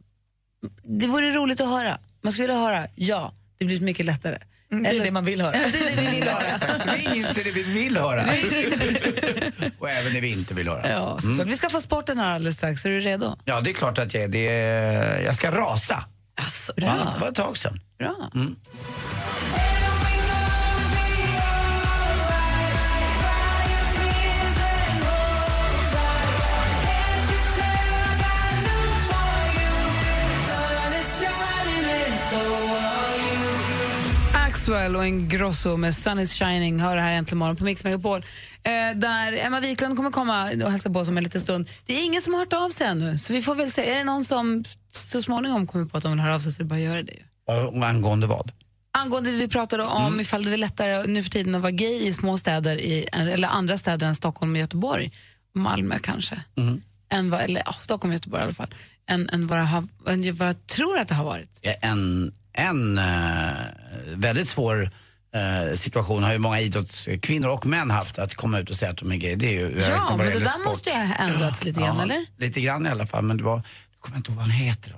Det 0.82 1.06
vore 1.06 1.30
roligt 1.30 1.60
att 1.60 1.68
höra. 1.68 1.98
Man 2.22 2.32
skulle 2.32 2.48
vilja 2.48 2.60
höra, 2.62 2.86
ja, 2.94 3.32
det 3.58 3.64
blir 3.64 3.80
mycket 3.80 4.06
lättare. 4.06 4.38
Mm, 4.72 4.82
det 4.84 4.90
är 4.90 5.04
det 5.04 5.10
man 5.10 5.24
vill 5.24 5.40
höra. 5.40 5.52
det 5.52 5.58
är 5.58 5.96
det 5.96 6.02
vi 6.02 6.10
vill 6.20 6.28
höra. 6.28 6.94
Ring 6.96 7.14
inte 7.16 7.42
det 7.42 7.50
vi 7.50 7.62
vill 7.62 7.96
höra. 7.96 8.22
och 9.78 9.90
även 9.90 10.12
det 10.12 10.20
vi 10.20 10.32
inte 10.32 10.54
vill 10.54 10.68
höra. 10.68 10.90
Ja, 10.90 11.20
såklart. 11.20 11.46
Vi 11.48 11.56
ska 11.56 11.70
få 11.70 11.80
sporten 11.80 12.18
här 12.18 12.34
alldeles 12.34 12.56
strax. 12.56 12.86
Är 12.86 12.90
du 12.90 13.00
redo? 13.00 13.36
Ja, 13.44 13.60
det 13.60 13.70
är 13.70 13.74
klart 13.74 13.98
att 13.98 14.14
jag 14.14 14.22
är 14.22 14.28
det. 14.28 14.48
är- 14.48 15.20
Jag 15.20 15.34
ska 15.36 15.50
rasa. 15.50 16.04
Alltså, 16.34 16.72
Ja, 16.76 16.96
det 17.14 17.20
var 17.20 17.28
ett 17.28 17.34
tag 17.34 17.58
sedan. 17.58 17.80
Bra. 17.98 18.30
Mm. 18.34 18.56
Axwell 34.70 34.96
och 34.96 35.06
Ingrosso 35.06 35.76
med 35.76 35.94
Sun 35.94 36.18
is 36.18 36.32
shining 36.32 36.80
hör 36.80 36.96
det 36.96 37.02
här 37.02 37.12
äntligen 37.12 37.38
morgon 37.38 37.56
på 37.56 37.64
Mix 37.64 37.84
Megapol. 37.84 38.24
Eh, 38.62 38.70
där 38.98 39.32
Emma 39.32 39.60
Wiklund 39.60 39.96
kommer 39.96 40.10
komma 40.10 40.50
och 40.64 40.70
hälsa 40.70 40.90
på 40.90 40.98
oss 40.98 41.08
om 41.08 41.16
en 41.18 41.24
liten 41.24 41.40
stund. 41.40 41.68
Det 41.86 41.94
är 41.94 42.04
ingen 42.04 42.22
som 42.22 42.32
har 42.32 42.40
hört 42.40 42.52
av 42.52 42.68
sig 42.70 42.86
ännu, 42.86 43.18
så 43.18 43.32
vi 43.32 43.42
får 43.42 43.54
väl 43.54 43.70
se. 43.72 43.90
Är 43.90 43.96
det 43.98 44.04
någon 44.04 44.24
som 44.24 44.64
så 44.92 45.22
småningom 45.22 45.66
kommer 45.66 45.84
på 45.86 45.96
att 45.96 46.02
de 46.02 46.12
vill 46.12 46.20
höra 46.20 46.34
av 46.34 46.38
sig 46.38 46.52
så 46.52 46.58
det 46.58 46.64
bara 46.64 46.78
göra 46.78 47.02
det. 47.02 47.12
Ju. 47.12 47.22
Och 47.46 47.86
angående 47.86 48.26
vad? 48.26 48.52
Angående 48.98 49.30
vi 49.30 49.48
pratade 49.48 49.82
om 49.84 50.06
Mm. 50.06 50.20
ifall 50.20 50.44
det 50.44 50.52
är 50.52 50.56
lättare 50.56 51.06
nu 51.06 51.22
för 51.22 51.30
tiden 51.30 51.54
att 51.54 51.62
vara 51.62 51.72
gay 51.72 52.06
i 52.06 52.12
små 52.12 52.36
städer, 52.38 52.80
i, 52.80 53.08
eller 53.12 53.48
andra 53.48 53.76
städer 53.78 54.06
än 54.06 54.14
Stockholm 54.14 54.52
och 54.52 54.58
Göteborg, 54.58 55.10
Malmö 55.54 55.98
kanske, 56.02 56.40
Mm. 56.56 56.82
än 57.12 57.30
vad, 57.30 57.40
eller 57.40 57.62
ja, 57.66 57.72
Stockholm 57.80 58.10
och 58.10 58.14
Göteborg 58.14 58.40
i 58.40 58.44
alla 58.44 58.52
fall, 58.54 58.74
än, 59.06 59.28
än, 59.32 59.46
vad, 59.46 59.58
det 59.58 59.64
har, 59.64 59.84
än 60.08 60.36
vad 60.36 60.48
jag 60.48 60.66
tror 60.66 60.98
att 60.98 61.08
det 61.08 61.14
har 61.14 61.24
varit. 61.24 61.58
Ja, 61.62 61.72
En, 61.80 62.32
en 62.52 62.98
eh, 62.98 63.04
väldigt 64.16 64.48
svår 64.48 64.90
eh, 65.34 65.76
situation 65.76 66.22
har 66.22 66.32
ju 66.32 66.38
många 66.38 66.60
idrottskvinnor 66.60 67.48
och 67.48 67.66
män 67.66 67.90
haft 67.90 68.18
att 68.18 68.34
komma 68.34 68.58
ut 68.58 68.70
och 68.70 68.76
säga 68.76 68.90
att 68.90 68.96
de 68.96 69.12
är 69.12 69.16
gay. 69.16 69.36
Det 69.36 69.46
är 69.46 69.52
ju, 69.60 69.80
Ja, 69.80 70.14
men 70.18 70.26
det 70.26 70.32
där 70.38 70.46
sport. 70.46 70.64
måste 70.64 70.90
ju 70.90 70.96
ha 70.96 71.14
ändrats 71.14 71.64
lite 71.64 71.80
grann, 71.80 71.96
Ja, 71.96 72.02
eller? 72.02 72.26
Lite 72.38 72.60
grann 72.60 72.86
i 72.86 72.88
alla 72.90 73.06
fall, 73.06 73.24
men 73.24 73.36
det 73.36 73.44
var, 73.44 73.56
jag 73.56 73.64
kommer 74.00 74.16
inte 74.16 74.30
ihåg 74.30 74.36
vad 74.36 74.46
han 74.46 74.54
heter. 74.54 74.94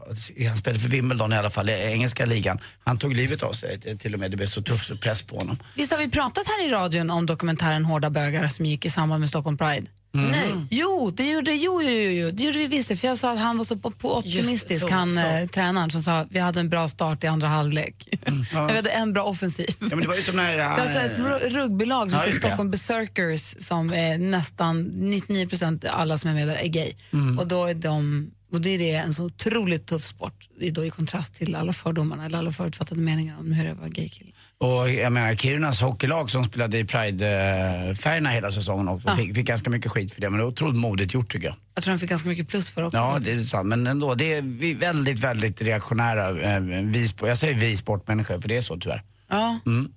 Han 0.49 0.57
spelade 0.57 0.81
för 0.81 0.89
Wimbledon 0.89 1.33
i 1.33 1.37
alla 1.37 1.51
fall, 1.51 1.69
i 1.71 1.73
engelska 1.73 2.27
ligan. 2.27 2.59
Han 2.85 2.99
tog 2.99 3.15
livet 3.17 3.43
av 3.43 3.53
sig 3.53 3.81
till- 3.81 3.99
till 3.99 4.15
och 4.15 4.21
med, 4.21 4.31
det 4.31 4.37
blev 4.37 4.47
så 4.47 4.63
tuff 4.63 4.91
press 5.01 5.23
på 5.23 5.39
honom. 5.39 5.59
Visst 5.77 5.93
har 5.93 5.99
vi 5.99 6.11
pratat 6.11 6.45
här 6.47 6.67
i 6.67 6.71
radion 6.71 7.11
om 7.11 7.27
dokumentären 7.27 7.85
Hårda 7.85 8.11
bögar 8.11 8.49
som 8.49 8.67
gick 8.67 8.85
i 8.85 8.91
samband 8.91 9.21
med 9.21 9.29
Stockholm 9.29 9.59
Pride? 9.59 9.87
Nej. 10.15 10.53
Jo, 10.71 11.13
det 11.17 11.31
gjorde, 11.31 11.53
jo, 11.55 11.83
jo, 11.83 11.91
jo, 11.91 12.31
det 12.31 12.45
gjorde 12.45 12.59
vi 12.59 12.67
visst. 12.67 13.01
För 13.01 13.09
jag 13.09 13.19
sa 13.19 13.33
att 13.33 13.39
han 13.39 13.59
var 13.59 13.65
så 13.65 13.77
på, 13.77 13.91
på 13.91 14.17
optimistisk, 14.17 14.81
så, 14.81 14.95
han 14.95 15.13
så. 15.13 15.21
Eh, 15.21 15.47
tränaren 15.47 15.91
som 15.91 16.03
sa 16.03 16.27
vi 16.31 16.39
hade 16.39 16.61
en 16.61 16.69
bra 16.69 16.89
start 16.89 17.25
i 17.25 17.27
andra 17.27 17.49
halvlek. 17.49 18.09
vi 18.69 18.75
hade 18.75 18.91
en 18.91 19.13
bra 19.13 19.25
offensiv. 19.25 19.67
Ja, 19.81 19.87
men 19.89 20.01
det 20.01 20.09
var 20.09 20.17
ju 20.17 20.23
som 20.23 20.37
när... 20.37 20.57
Det 20.57 20.63
är 20.63 20.69
alltså 20.69 20.99
ett 20.99 21.17
ru- 21.17 21.49
rugbylag 21.49 22.11
som 22.11 22.19
Ja, 22.19 22.25
heter. 22.27 22.39
Stockholm 22.39 22.71
Berserkers 22.71 23.57
som 23.59 23.93
är 23.93 24.19
nästan 24.19 24.83
99 24.83 25.49
procent 25.49 25.85
alla 25.85 26.17
som 26.19 26.31
är 26.31 26.35
med 26.35 26.49
där 26.49 26.55
är 26.57 26.69
gay. 26.69 26.93
Mm. 27.13 27.39
Och 27.39 27.47
då 27.47 27.65
är 27.65 27.75
de 27.75 28.31
och 28.53 28.61
det 28.61 28.71
är 28.71 28.79
det 28.79 28.91
en 28.91 29.15
så 29.15 29.25
otroligt 29.25 29.87
tuff 29.87 30.05
sport 30.05 30.49
då 30.73 30.85
i 30.85 30.91
kontrast 30.91 31.35
till 31.35 31.55
alla 31.57 31.73
fördomarna 31.73 32.27
eller 32.27 32.39
alla 32.39 32.53
förutfattade 32.53 33.01
meningar 33.01 33.39
om 33.39 33.53
hur 33.53 33.65
det 33.65 33.75
var 33.75 33.89
gaykille. 33.89 34.33
Och 34.63 34.91
jag 34.91 35.13
menar 35.13 35.35
Kirunas 35.35 35.81
hockeylag 35.81 36.31
som 36.31 36.45
spelade 36.45 36.79
i 36.79 36.85
Pride-färgerna 36.85 38.31
hela 38.31 38.53
säsongen 38.53 38.89
också 38.89 39.09
Ja. 39.09 39.17
fick, 39.17 39.35
fick 39.35 39.47
ganska 39.47 39.71
mycket 39.71 39.91
skit 39.93 40.15
för 40.15 40.21
det. 40.21 40.31
Men 40.31 40.39
det 40.39 40.45
var 40.45 40.53
otroligt 40.53 40.77
modigt 40.79 41.15
gjort 41.15 41.33
tycker 41.33 41.47
jag. 41.47 41.57
Jag 41.75 41.85
tror 41.85 41.95
de 41.95 41.99
fick 42.01 42.11
ganska 42.11 42.29
mycket 42.29 42.49
plus 42.49 42.71
för 42.71 42.83
också. 42.83 42.99
Ja, 42.99 43.19
det 43.21 43.31
är 43.33 43.45
sant. 43.45 43.69
Men 43.69 43.87
ändå, 43.87 44.15
det 44.15 44.35
är 44.35 44.43
vi 44.43 44.71
är 44.71 44.75
väldigt, 44.77 45.19
väldigt 45.19 45.63
reaktionära. 45.63 46.41
Eh, 46.55 46.61
vi, 46.83 47.09
jag 47.23 47.39
säger 47.39 47.55
vi 47.55 47.77
sportmänniskor, 47.77 48.41
för 48.41 48.49
det 48.49 48.57
är 48.57 48.61
så 48.63 48.77
tyvärr. 48.77 49.03
Ja. 49.29 49.59
Mm. 49.67 49.93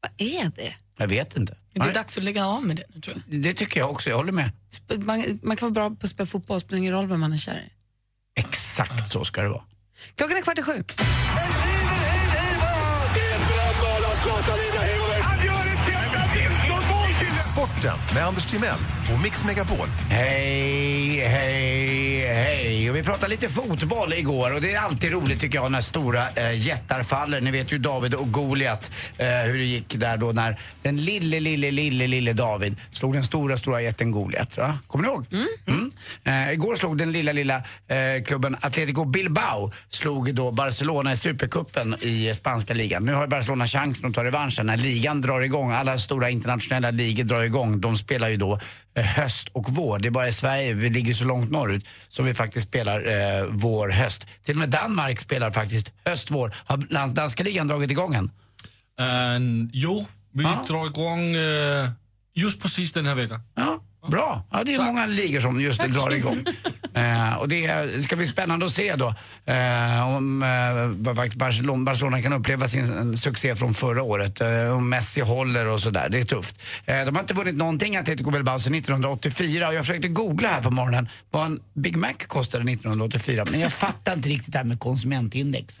Vad 0.00 0.28
är 0.28 0.44
det? 0.56 0.74
Jag 0.98 1.08
vet 1.08 1.36
inte. 1.36 1.56
Det 1.72 1.80
är 1.80 1.84
Nej, 1.84 1.94
dags 1.94 2.18
att 2.18 2.24
lägga 2.24 2.46
av 2.46 2.62
med 2.66 2.76
det 2.76 2.84
nu 2.94 3.00
tror 3.00 3.22
jag. 3.28 3.40
det 3.42 3.52
tycker 3.52 3.80
jag 3.80 3.90
också, 3.90 4.10
jag 4.10 4.16
håller 4.16 4.32
med. 4.32 4.50
Man, 5.04 5.24
man 5.42 5.56
kan 5.56 5.72
vara 5.72 5.88
bra 5.88 5.96
på 5.96 6.04
att 6.06 6.10
spela 6.10 6.26
fotboll, 6.26 6.54
det 6.56 6.60
spelar 6.60 6.78
ingen 6.78 6.92
roll 6.92 7.06
vem 7.06 7.20
man 7.20 7.32
är 7.32 7.36
kär 7.36 7.64
i. 7.66 7.72
Exakt 8.40 9.12
så 9.12 9.24
ska 9.24 9.42
det 9.42 9.48
vara. 9.48 9.62
Klockan 10.14 10.36
är 10.38 10.42
kvart 10.42 10.58
i 10.58 10.62
sju. 10.62 10.84
Sporten 17.52 17.98
med 18.14 18.22
Anders 18.26 18.44
Timell 18.46 18.99
och 19.14 19.20
Mix 19.22 19.44
Megapol. 19.44 19.88
Hej, 20.10 21.20
hej, 21.28 22.26
hej. 22.26 22.90
Och 22.90 22.96
vi 22.96 23.02
pratade 23.02 23.28
lite 23.28 23.48
fotboll 23.48 24.12
igår 24.12 24.54
och 24.54 24.60
det 24.60 24.74
är 24.74 24.80
alltid 24.80 25.12
roligt 25.12 25.40
tycker 25.40 25.58
jag 25.58 25.72
när 25.72 25.80
stora 25.80 26.28
eh, 26.34 26.58
jättar 26.58 27.02
faller. 27.02 27.40
Ni 27.40 27.50
vet 27.50 27.72
ju 27.72 27.78
David 27.78 28.14
och 28.14 28.32
Goliat, 28.32 28.90
eh, 29.18 29.26
hur 29.26 29.58
det 29.58 29.64
gick 29.64 29.94
där 29.94 30.16
då 30.16 30.32
när 30.32 30.60
den 30.82 30.96
lille, 30.96 31.40
lille, 31.40 31.70
lille, 31.70 32.06
lille 32.06 32.32
David 32.32 32.76
slog 32.92 33.14
den 33.14 33.24
stora, 33.24 33.56
stora 33.56 33.82
jätten 33.82 34.10
Goliat. 34.10 34.58
Va? 34.58 34.78
Kommer 34.86 35.04
ni 35.04 35.10
ihåg? 35.10 35.26
Mm. 35.66 35.90
Eh, 36.24 36.52
igår 36.52 36.76
slog 36.76 36.98
den 36.98 37.12
lilla, 37.12 37.32
lilla 37.32 37.56
eh, 37.56 38.24
klubben 38.26 38.56
Atletico 38.60 39.04
Bilbao 39.04 39.72
slog 39.88 40.34
då 40.34 40.50
Barcelona 40.50 41.12
i 41.12 41.16
Supercupen 41.16 41.96
i 42.00 42.34
spanska 42.34 42.74
ligan. 42.74 43.04
Nu 43.04 43.14
har 43.14 43.26
Barcelona 43.26 43.66
chansen 43.66 44.06
att 44.06 44.14
ta 44.14 44.24
revanschen 44.24 44.66
när 44.66 44.76
ligan 44.76 45.20
drar 45.20 45.40
igång. 45.40 45.72
Alla 45.72 45.98
stora 45.98 46.30
internationella 46.30 46.90
ligor 46.90 47.24
drar 47.24 47.42
igång. 47.42 47.80
De 47.80 47.96
spelar 47.96 48.28
ju 48.28 48.36
då 48.36 48.60
höst 49.02 49.48
och 49.52 49.66
vår. 49.68 49.98
Det 49.98 50.08
är 50.08 50.10
bara 50.10 50.28
i 50.28 50.32
Sverige, 50.32 50.74
vi 50.74 50.90
ligger 50.90 51.14
så 51.14 51.24
långt 51.24 51.50
norrut, 51.50 51.86
som 52.08 52.24
vi 52.24 52.34
faktiskt 52.34 52.68
spelar 52.68 53.06
eh, 53.06 53.44
vår, 53.48 53.88
höst. 53.88 54.26
Till 54.44 54.54
och 54.54 54.58
med 54.58 54.68
Danmark 54.68 55.20
spelar 55.20 55.50
faktiskt 55.50 55.92
höst, 56.04 56.30
vår. 56.30 56.54
Har 56.64 57.06
danska 57.14 57.42
ligan 57.42 57.68
dragit 57.68 57.90
igång 57.90 58.14
än? 58.14 58.30
Uh, 59.00 59.68
jo, 59.72 60.06
vi 60.32 60.42
drar 60.42 60.86
igång 60.86 61.36
uh, 61.36 61.90
just 62.34 62.62
precis 62.62 62.92
den 62.92 63.06
här 63.06 63.14
veckan. 63.14 63.40
Ja, 63.54 63.80
bra. 64.08 64.44
Ja, 64.50 64.64
det 64.64 64.74
är 64.74 64.84
många 64.84 65.06
ligor 65.06 65.40
som 65.40 65.60
just 65.60 65.80
drar 65.80 66.14
igång. 66.14 66.44
Eh, 67.00 67.34
och 67.34 67.48
det 67.48 68.04
ska 68.04 68.16
bli 68.16 68.26
spännande 68.26 68.66
att 68.66 68.72
se 68.72 68.96
då 68.96 69.14
eh, 69.46 70.16
om 70.16 70.42
eh, 70.42 71.14
Barcelona, 71.36 71.84
Barcelona 71.84 72.22
kan 72.22 72.32
uppleva 72.32 72.68
sin 72.68 73.12
eh, 73.12 73.16
succé 73.16 73.56
från 73.56 73.74
förra 73.74 74.02
året. 74.02 74.40
Eh, 74.40 74.76
om 74.76 74.88
Messi 74.88 75.20
håller 75.20 75.66
och 75.66 75.80
sådär. 75.80 76.08
Det 76.08 76.18
är 76.20 76.24
tufft. 76.24 76.62
Eh, 76.86 77.04
de 77.04 77.14
har 77.14 77.22
inte 77.22 77.34
vunnit 77.34 77.54
någonting 77.56 77.96
Atletico 77.96 78.30
Bilbao 78.30 78.58
sedan 78.60 78.74
1984 78.74 79.68
och 79.68 79.74
jag 79.74 79.86
försökte 79.86 80.08
googla 80.08 80.48
här 80.48 80.62
på 80.62 80.70
morgonen 80.70 81.08
vad 81.30 81.46
en 81.46 81.60
Big 81.74 81.96
Mac 81.96 82.12
kostade 82.26 82.72
1984 82.72 83.44
men 83.50 83.60
jag 83.60 83.72
fattar 83.72 84.12
inte 84.12 84.28
riktigt 84.28 84.52
det 84.52 84.58
här 84.58 84.64
med 84.64 84.80
konsumentindex. 84.80 85.78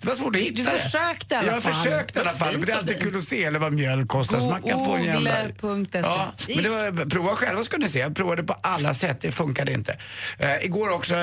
det 0.00 0.06
var 0.08 0.14
svårt 0.14 0.36
att 0.36 0.42
hitta 0.42 0.62
Du 0.72 0.78
försökte 0.78 1.34
i 1.34 1.38
alla 1.38 1.52
jag 1.52 1.62
fall. 1.62 1.74
försökte 1.74 2.18
i 2.18 2.22
alla 2.22 2.32
fall, 2.32 2.52
för 2.54 2.66
det 2.66 2.72
är 2.72 2.76
alltid 2.76 3.00
kul 3.02 3.16
att 3.16 3.22
se 3.22 3.44
eller 3.44 3.58
vad 3.58 3.72
mjöl 3.72 4.06
kostar. 4.06 4.40
Så 4.40 4.50
man 4.50 4.62
kan 4.62 4.84
få 4.84 4.94
en 4.94 5.04
jävla... 5.04 5.30
Google.se. 5.60 5.98
Ja, 5.98 6.32
men 6.48 6.62
det 6.62 6.68
var, 6.68 7.10
prova 7.10 7.36
själva 7.36 7.62
ska 7.62 7.78
ni 7.78 7.88
se. 7.88 7.98
Jag 7.98 8.16
provade 8.16 8.42
på 8.42 8.52
alla 8.62 8.93
sätt, 8.94 9.20
det 9.20 9.32
funkade 9.32 9.72
inte. 9.72 9.98
Eh, 10.38 10.64
igår 10.64 10.94
också, 10.94 11.14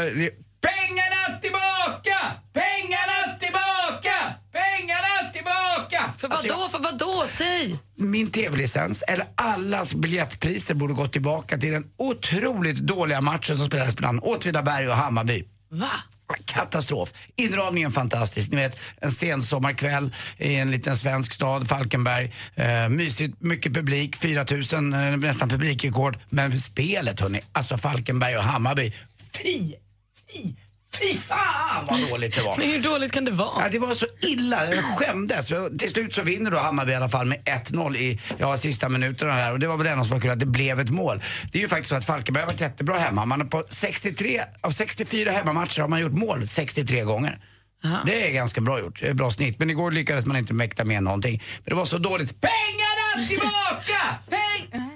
pengarna 0.61 1.39
tillbaka! 1.41 2.17
Pengarna 2.53 3.37
tillbaka! 3.39 4.15
Pengarna 4.51 5.31
tillbaka! 5.33 6.13
För 6.17 6.27
Alltså, 6.27 6.47
vadå, 6.47 6.69
för 6.69 6.79
vadå? 6.79 7.23
Säg! 7.27 7.79
min 8.01 8.31
tv-licens, 8.31 9.03
eller 9.07 9.25
allas 9.35 9.93
biljettpriser 9.95 10.75
borde 10.75 10.93
gå 10.93 11.07
tillbaka 11.07 11.57
till 11.57 11.71
den 11.71 11.85
otroligt 11.97 12.77
dåliga 12.77 13.21
matchen 13.21 13.57
som 13.57 13.65
spelades 13.65 13.99
mellan 13.99 14.19
Åtvidaberg 14.19 14.87
och 14.87 14.95
Hammarby. 14.95 15.43
Va? 15.71 15.91
Katastrof. 16.45 17.13
Inramningen 17.35 17.91
fantastisk. 17.91 18.51
Ni 18.51 18.57
vet, 18.57 18.79
en 19.01 19.11
sensommarkväll 19.11 20.13
i 20.37 20.55
en 20.55 20.71
liten 20.71 20.97
svensk 20.97 21.33
stad, 21.33 21.67
Falkenberg. 21.67 22.33
Eh, 22.55 22.89
mysigt, 22.89 23.41
mycket 23.41 23.73
publik, 23.73 24.15
4000, 24.15 24.93
eh, 24.93 25.17
nästan 25.17 25.49
publikrekord. 25.49 26.19
Men 26.29 26.59
spelet 26.59 27.19
hörni, 27.19 27.41
alltså 27.51 27.77
Falkenberg 27.77 28.37
och 28.37 28.43
Hammarby. 28.43 28.91
Fy, 29.33 29.73
fy, 30.33 30.55
fy 30.99 31.17
fan 31.17 31.85
vad 31.89 32.09
dåligt 32.09 32.35
det 32.35 32.41
var. 32.41 32.57
Men 32.57 32.69
hur 32.69 32.79
dåligt 32.79 33.11
kan 33.11 33.25
det 33.25 33.31
vara? 33.31 33.63
Ja, 33.63 33.69
det 33.71 33.79
var 33.79 33.95
så 33.95 34.05
illa, 34.21 34.75
jag 34.75 34.83
skämdes. 34.83 35.47
Till 35.79 35.89
slut 35.91 36.15
så 36.15 36.21
vinner 36.21 36.51
då 36.51 36.57
Hammarby 36.57 36.91
i 36.91 36.95
alla 36.95 37.09
fall 37.09 37.25
med 37.25 37.37
1-0 37.43 37.97
i 37.97 38.19
ja, 38.37 38.57
sista 38.57 38.89
minuterna 38.89 39.31
här. 39.31 39.51
Och 39.51 39.59
det 39.59 39.67
var 39.67 39.77
väl 39.77 39.85
det 39.85 39.91
enda 39.91 40.03
som 40.03 40.13
var 40.13 40.21
kul, 40.21 40.31
att 40.31 40.39
det 40.39 40.45
blev 40.45 40.79
ett 40.79 40.89
mål. 40.89 41.21
Det 41.51 41.57
är 41.57 41.61
ju 41.61 41.67
faktiskt 41.67 41.89
så 41.89 41.95
att 41.95 42.05
Falkenberg 42.05 42.43
har 42.43 42.47
varit 42.47 42.61
jättebra 42.61 42.97
hemma. 42.97 43.25
Man 43.25 43.41
har 43.41 43.47
på 43.47 43.63
63, 43.69 44.41
av 44.61 44.71
64 44.71 45.31
hemmamatcher 45.31 45.81
har 45.81 45.87
man 45.87 46.01
gjort 46.01 46.13
mål 46.13 46.47
63 46.47 47.01
gånger. 47.01 47.39
Det 48.05 48.27
är 48.27 48.31
ganska 48.31 48.61
bra 48.61 48.79
gjort, 48.79 48.99
det 48.99 49.07
är 49.07 49.13
bra 49.13 49.31
snitt. 49.31 49.59
Men 49.59 49.69
igår 49.69 49.91
lyckades 49.91 50.25
man 50.25 50.37
inte 50.37 50.53
mäkta 50.53 50.83
med 50.83 51.03
någonting. 51.03 51.43
Men 51.57 51.69
det 51.69 51.75
var 51.75 51.85
så 51.85 51.97
dåligt. 51.97 52.41
Pengarna 52.41 53.27
tillbaka! 53.27 54.17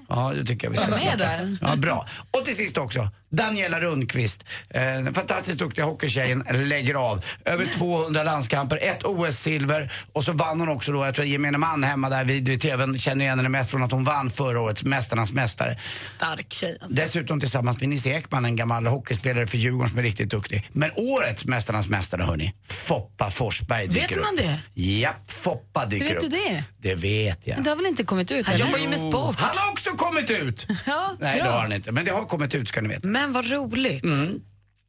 Ja, 0.10 0.34
det 0.36 0.46
tycker 0.46 0.68
jag 0.68 0.72
vi 0.72 0.78
ska 0.78 0.86
med 0.88 0.96
snacka. 0.96 1.18
där. 1.18 1.58
Ja, 1.62 1.76
bra. 1.76 2.08
Och 2.32 2.46
till 2.46 2.56
sist 2.56 2.78
också, 2.78 3.10
Daniela 3.30 3.80
Rundqvist. 3.82 4.44
Eh, 4.70 4.82
den 4.82 5.13
fantastiskt 5.13 5.60
duktiga 5.60 5.86
hockeytjejen 5.86 6.44
lägger 6.52 6.94
av. 6.96 7.26
Över 7.46 7.65
200 7.65 8.24
landskamper, 8.24 8.78
ett 8.82 9.04
OS-silver 9.04 9.91
och 10.13 10.24
så 10.24 10.32
vann 10.32 10.60
hon 10.60 10.70
också 10.70 10.91
då, 10.91 11.06
jag 11.06 11.15
tror 11.15 11.28
gemene 11.28 11.58
man 11.58 11.84
hemma 11.84 12.10
där 12.10 12.26
vid, 12.26 12.48
vid 12.50 12.62
TVn 12.62 12.98
känner 12.98 13.26
igen 13.26 13.38
henne 13.39 13.50
mest 13.50 13.72
från 13.72 13.84
att 13.84 13.91
hon 13.91 14.04
vann 14.04 14.30
förra 14.30 14.62
årets 14.62 14.84
Mästarnas 14.84 15.32
Mästare. 15.34 15.80
Stark 15.94 16.54
tjej. 16.54 16.78
Alltså. 16.82 16.96
Dessutom 16.98 17.39
tillsammans 17.39 17.80
med 17.80 17.89
Nisse 17.89 18.10
Ekman, 18.10 18.46
en 18.46 18.56
gammal 18.56 18.88
hockeyspelare 18.88 19.48
för 19.48 19.58
Djurgården 19.58 19.89
som 19.89 20.00
är 20.00 20.04
riktigt 20.04 20.30
duktig. 20.30 20.68
Men 20.72 20.91
årets 20.96 21.46
Mästarnas 21.46 21.89
Mästare 21.89 22.24
hörni, 22.24 22.54
Foppa 22.68 23.32
Forsberg 23.32 23.88
dyker 23.88 24.08
Vet 24.08 24.18
man 24.18 24.34
upp. 24.34 24.60
det? 24.76 24.82
Japp, 24.82 25.32
Foppa 25.32 25.86
dyker 25.86 26.06
Hur 26.06 26.13
vet 26.13 26.24
upp. 26.24 26.32
du 26.32 26.38
det? 26.38 26.63
Det 26.78 26.96
vet 26.96 27.48
jag. 27.48 27.63
Det 27.63 27.70
har 27.70 27.76
väl 27.76 27.86
inte 27.86 28.04
kommit 28.04 28.32
ut? 28.32 28.46
Han 28.46 28.56
eller? 28.56 28.65
jobbar 28.65 28.80
ju 28.80 28.88
med 28.89 29.00
sport. 29.00 29.36
Han 29.39 29.50
har 29.58 29.72
också 29.72 29.89
kommit 30.06 30.30
ut! 30.30 30.68
Ja, 30.86 31.15
Nej, 31.20 31.41
det 31.41 31.50
har 31.50 31.60
han 31.60 31.72
inte. 31.74 31.91
Men 31.91 32.06
det 32.06 32.12
har 32.12 32.26
kommit 32.26 32.56
ut 32.56 32.68
ska 32.68 32.82
ni 32.82 32.89
veta. 32.89 33.08
Men 33.08 33.34
vad 33.34 33.52
roligt. 33.52 34.04
Mm. 34.04 34.41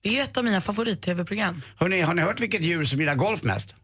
Det 0.02 0.18
är 0.18 0.22
ett 0.22 0.36
av 0.36 0.44
mina 0.44 0.60
favorit-tv-program. 0.60 1.62
Hörrni, 1.76 2.00
har 2.00 2.14
ni 2.14 2.22
hört 2.22 2.40
vilket 2.40 2.62
djur 2.62 2.84
som 2.84 3.00
gillar 3.00 3.14
golf 3.14 3.42
mest? 3.42 3.74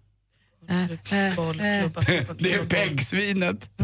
Eh, 0.69 0.83
eh, 1.27 1.35
Boll, 1.35 1.61
eh. 1.61 1.81
klubba, 1.81 2.05
klubba, 2.05 2.35
Det 2.39 2.53
är 2.55 2.67
peggsvinet. 2.67 3.71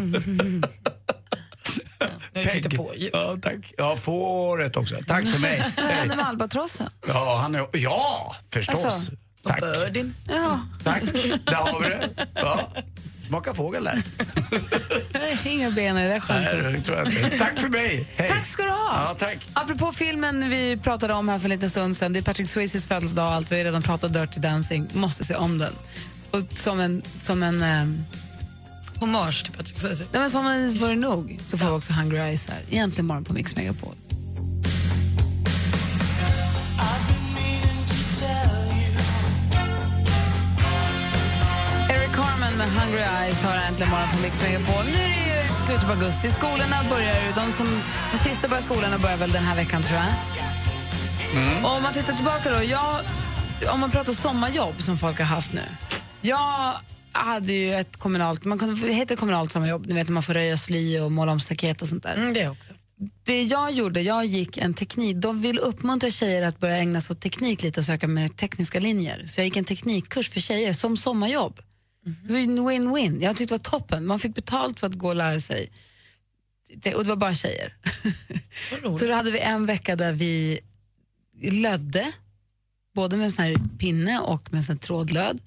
Jag 2.33 2.43
hittar 2.43 2.71
på 2.71 2.93
djur. 2.97 3.11
Ja, 3.13 3.37
tack. 3.43 3.75
Ja, 3.77 3.97
fåret 3.97 4.77
också. 4.77 4.97
Tack 5.07 5.29
för 5.29 5.41
mig. 5.41 5.65
Hände 5.77 6.17
med 6.17 6.27
albatrossen? 6.27 6.91
Ja, 7.07 7.39
han 7.43 7.55
är, 7.55 7.67
ja, 7.73 8.37
förstås. 8.51 8.85
Alltså, 8.85 9.13
tack. 9.47 9.61
Birdin. 9.61 10.15
Ja, 10.29 10.61
Tack. 10.85 11.03
Där 11.45 11.55
har 11.55 11.81
vi 11.81 11.89
det. 11.89 12.11
Ja. 12.35 12.73
Smaka 13.29 13.55
fågel 13.55 13.85
där. 13.85 14.03
inga 15.45 15.71
ben 15.71 15.99
i 15.99 16.03
det 16.03 16.09
där 16.09 16.21
skämtet. 16.21 17.39
Tack 17.39 17.61
för 17.61 17.69
mig. 17.69 18.09
Hej. 18.17 18.29
Tack 18.29 18.47
ska 18.47 18.63
du 18.63 18.71
ha. 18.71 18.93
Ja, 18.95 19.17
tack. 19.19 19.39
Apropå 19.53 19.93
filmen 19.93 20.51
vi 20.51 20.77
pratade 20.77 21.15
om 21.15 21.29
här 21.29 21.39
för 21.39 21.47
en 21.47 21.51
liten 21.51 21.71
stund 21.71 21.97
sedan, 21.97 22.13
det 22.13 22.19
är 22.19 22.23
Patrick 22.23 22.49
Swayzes 22.49 22.87
födelsedag 22.87 23.27
och 23.27 23.33
allt, 23.33 23.53
vi 23.53 23.57
har 23.57 23.65
redan 23.65 23.83
pratat 23.83 24.13
Dirty 24.13 24.41
Dancing, 24.41 24.89
måste 24.93 25.25
se 25.25 25.35
om 25.35 25.59
den. 25.59 25.73
Och 26.31 26.59
som 26.59 26.81
en, 26.81 27.03
som 27.23 27.43
en, 27.43 27.63
um, 27.63 28.05
Hommage 29.01 29.45
till 29.45 29.53
Patrick 29.53 29.81
Swayze. 29.81 30.05
nej, 30.13 30.21
men 30.21 30.31
som 30.31 30.47
en 30.47 30.79
var 30.79 30.89
det 30.89 30.97
nog, 30.97 31.41
så 31.47 31.59
får 31.59 31.67
vi 31.67 31.73
också 31.73 31.93
Hungry 31.93 32.19
Eyes 32.19 32.49
här, 32.49 32.59
egentligen 32.71 33.07
morgon 33.07 33.25
på 33.25 33.33
Mix 33.33 33.57
Megapol. 33.57 33.95
Hungry 42.99 43.25
Eyes 43.25 43.43
har 43.43 43.57
äntligen 43.69 43.91
morgon 43.91 44.09
på 44.17 44.23
Mix 44.23 44.43
Megapol. 44.43 44.85
Nu 44.85 44.99
är 44.99 45.09
det 45.09 45.43
ju 45.43 45.49
slutet 45.67 45.87
på 45.87 45.93
augusti, 45.93 46.31
skolorna 46.31 46.77
börjar 46.91 47.27
ju, 47.27 47.33
de, 47.35 47.53
som, 47.53 47.67
de 48.13 48.19
sista 48.19 48.49
börjar 48.49 48.63
skolorna 48.63 48.99
börjar 48.99 49.17
väl 49.17 49.33
den 49.33 49.43
här 49.43 49.57
veckan 49.57 49.83
tror 49.83 49.99
jag. 49.99 50.13
Och 51.65 51.77
om 51.77 51.83
man 51.83 51.93
tittar 51.93 52.13
tillbaka 52.13 52.51
då, 52.51 52.63
jag, 52.65 53.01
om 53.75 53.81
man 53.81 53.91
pratar 53.91 54.13
sommarjobb 54.13 54.83
som 54.83 54.99
folk 54.99 55.19
har 55.19 55.25
haft 55.25 55.53
nu. 55.53 55.63
Jag 56.21 56.75
hade 57.13 57.53
ju 57.53 57.75
ett 57.75 57.97
kommunalt, 57.97 58.45
man 58.45 58.59
kunde, 58.59 58.87
det 58.87 58.93
heter 58.93 59.17
kommunalt 59.17 59.53
sommarjobb, 59.53 59.87
ni 59.87 59.95
vet 59.95 60.09
när 60.09 60.15
man 60.15 60.23
får 60.23 60.35
röja 60.35 60.57
sly 60.57 61.01
och 61.01 61.13
måla 61.13 61.33
om 61.33 61.41
staket 61.41 61.83
och 61.83 61.89
sånt 61.89 62.03
där. 62.03 62.15
Mm, 62.15 62.33
det 62.35 62.49
också. 62.49 62.73
Det 63.25 63.43
jag 63.43 63.73
gjorde, 63.73 64.01
jag 64.01 64.25
gick 64.25 64.59
en 64.59 64.75
teknik, 64.75 65.17
de 65.17 65.43
vill 65.43 65.59
uppmuntra 65.59 66.11
tjejer 66.11 66.43
att 66.43 66.59
börja 66.61 66.77
ägna 66.77 67.01
sig 67.01 67.15
åt 67.15 67.21
teknik 67.21 67.63
lite 67.63 67.81
och 67.81 67.87
söka 67.87 68.07
mer 68.07 68.29
tekniska 68.29 68.81
linjer. 68.81 69.23
Så 69.27 69.41
jag 69.41 69.45
gick 69.45 69.57
en 69.57 69.65
teknikkurs 69.65 70.31
för 70.31 70.41
tjejer 70.41 70.73
som 70.73 70.97
sommarjobb. 70.97 71.61
Det 72.05 72.33
var 72.33 72.39
en 72.41 72.59
Win-win. 72.69 73.23
Jag 73.23 73.37
tyckte 73.37 73.55
det 73.55 73.59
var 73.71 73.79
toppen. 73.79 74.07
Man 74.07 74.19
fick 74.19 74.35
betalt 74.35 74.81
för 74.81 74.87
att 74.87 74.95
gå 74.95 75.09
och 75.09 75.17
lära 75.17 75.41
sig. 75.41 75.71
Det- 76.75 76.95
Och 76.95 77.03
det 77.05 77.09
var 77.09 77.17
bara 77.17 77.35
tjejer. 77.35 77.75
Så 78.99 79.07
då 79.07 79.13
hade 79.15 79.31
vi 79.31 79.39
en 79.39 79.67
vecka 79.67 79.97
där 79.97 80.13
vi 80.13 80.61
lödde, 81.43 82.13
både 82.95 83.17
med 83.17 83.25
en 83.27 83.33
sån 83.33 83.45
här 83.45 83.79
pinne 83.79 84.21
och 84.21 84.53
med 84.53 84.59
en 84.59 84.65
sån 84.65 84.75
här 84.77 84.81
trådlöd. 84.81 85.41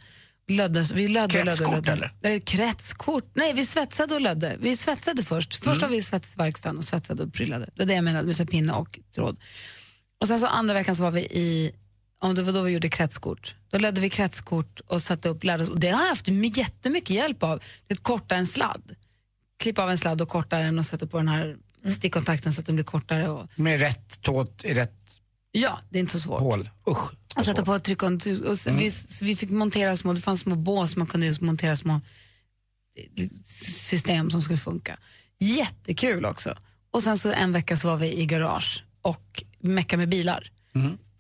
Vi 0.48 0.56
lödde, 0.58 0.86
vi 0.94 1.08
lödde, 1.08 1.40
och 1.40 1.46
lödde, 1.46 1.58
Kretskort, 1.58 1.86
lödde. 1.86 2.12
eller? 2.24 2.40
Kretskort? 2.40 3.26
Nej, 3.34 3.54
vi 3.54 3.66
svetsade 3.66 4.16
och 4.16 4.22
lödde. 4.22 4.58
Vi 4.60 4.78
svetsade 4.78 5.24
först. 5.24 5.56
Först 5.64 5.82
var 5.82 5.90
vi 5.90 5.98
i 5.98 6.02
svetsverkstaden 6.02 6.78
och 6.78 6.84
svetsade 6.84 7.24
och 7.24 7.34
prylade. 7.34 7.66
Det 7.66 7.72
var 7.82 7.86
det 7.86 7.94
jag 7.94 8.04
menade 8.04 8.28
med 8.28 8.36
så 8.36 8.46
pinne 8.46 8.74
och 8.74 9.00
tråd. 9.16 9.38
Och 10.22 10.28
sen 10.28 10.40
så 10.40 10.48
andra 10.48 10.74
veckan 10.74 10.96
så 10.96 11.04
var 11.04 11.12
vi 11.12 11.22
i, 11.22 11.72
om 12.22 12.36
det 12.36 12.44
var 12.44 12.54
då 12.54 12.62
vi 12.62 12.72
gjorde 12.72 12.90
kretskort. 12.90 13.56
Då 13.70 13.78
lödde 13.78 14.02
vi 14.02 14.10
kretskort 14.10 14.80
och 14.80 15.02
satte 15.02 15.30
upp, 15.30 15.44
lärde 15.44 15.64
oss. 15.64 15.70
Och 15.70 15.80
det 15.80 15.90
har 15.90 16.02
jag 16.02 16.10
haft 16.10 16.28
jättemycket 16.58 17.10
hjälp 17.10 17.44
av. 17.44 17.62
Att 17.90 18.04
korta 18.04 18.36
en 18.36 18.48
sladd. 18.48 18.96
Klippa 19.60 19.84
av 19.84 19.90
en 19.90 19.98
sladd 19.98 20.22
och 20.22 20.30
korta 20.30 20.58
den 20.58 20.80
och 20.80 20.86
sätta 20.86 21.08
på 21.08 21.18
den 21.18 21.28
här 21.28 21.58
stickkontakten 21.96 22.54
så 22.54 22.60
att 22.60 22.66
den 22.66 22.76
blir 22.76 22.86
kortare. 22.86 23.30
Och, 23.30 23.50
Med 23.56 23.80
rätt 23.80 24.22
tåt 24.22 24.66
i 24.66 24.74
rätt 24.74 24.98
ja, 25.52 25.80
det 25.90 25.98
är 25.98 26.00
inte 26.00 26.14
så 26.14 26.20
svårt. 26.20 26.42
hål. 26.42 26.70
Usch. 26.90 27.12
Och 27.38 27.46
sätta 27.46 27.66
på 27.66 27.80
tryckon. 27.80 28.20
Och 28.48 28.60
så 28.60 28.72
vi, 28.74 28.92
så 28.92 29.26
vi 29.26 29.36
fick 29.36 29.50
montera 29.50 29.98
små, 29.98 30.14
det 30.14 30.22
fanns 30.22 30.42
små 30.42 30.56
bås, 30.56 30.96
man 30.96 31.08
kunde 31.08 31.26
just 31.26 31.42
montera 31.42 31.76
små 31.76 31.94
eh, 31.94 33.30
system 33.44 34.32
som 34.32 34.42
skulle 34.42 34.58
funka. 34.58 34.98
Jättekul 35.40 36.26
också. 36.26 36.58
Och 36.92 37.04
sen 37.04 37.18
så 37.18 37.32
en 37.32 37.52
vecka 37.52 37.78
så 37.78 37.88
var 37.88 37.98
vi 37.98 38.14
i 38.14 38.26
garage 38.26 38.84
och 39.02 39.44
mecka 39.60 39.98
med 39.98 40.10
bilar. 40.10 40.52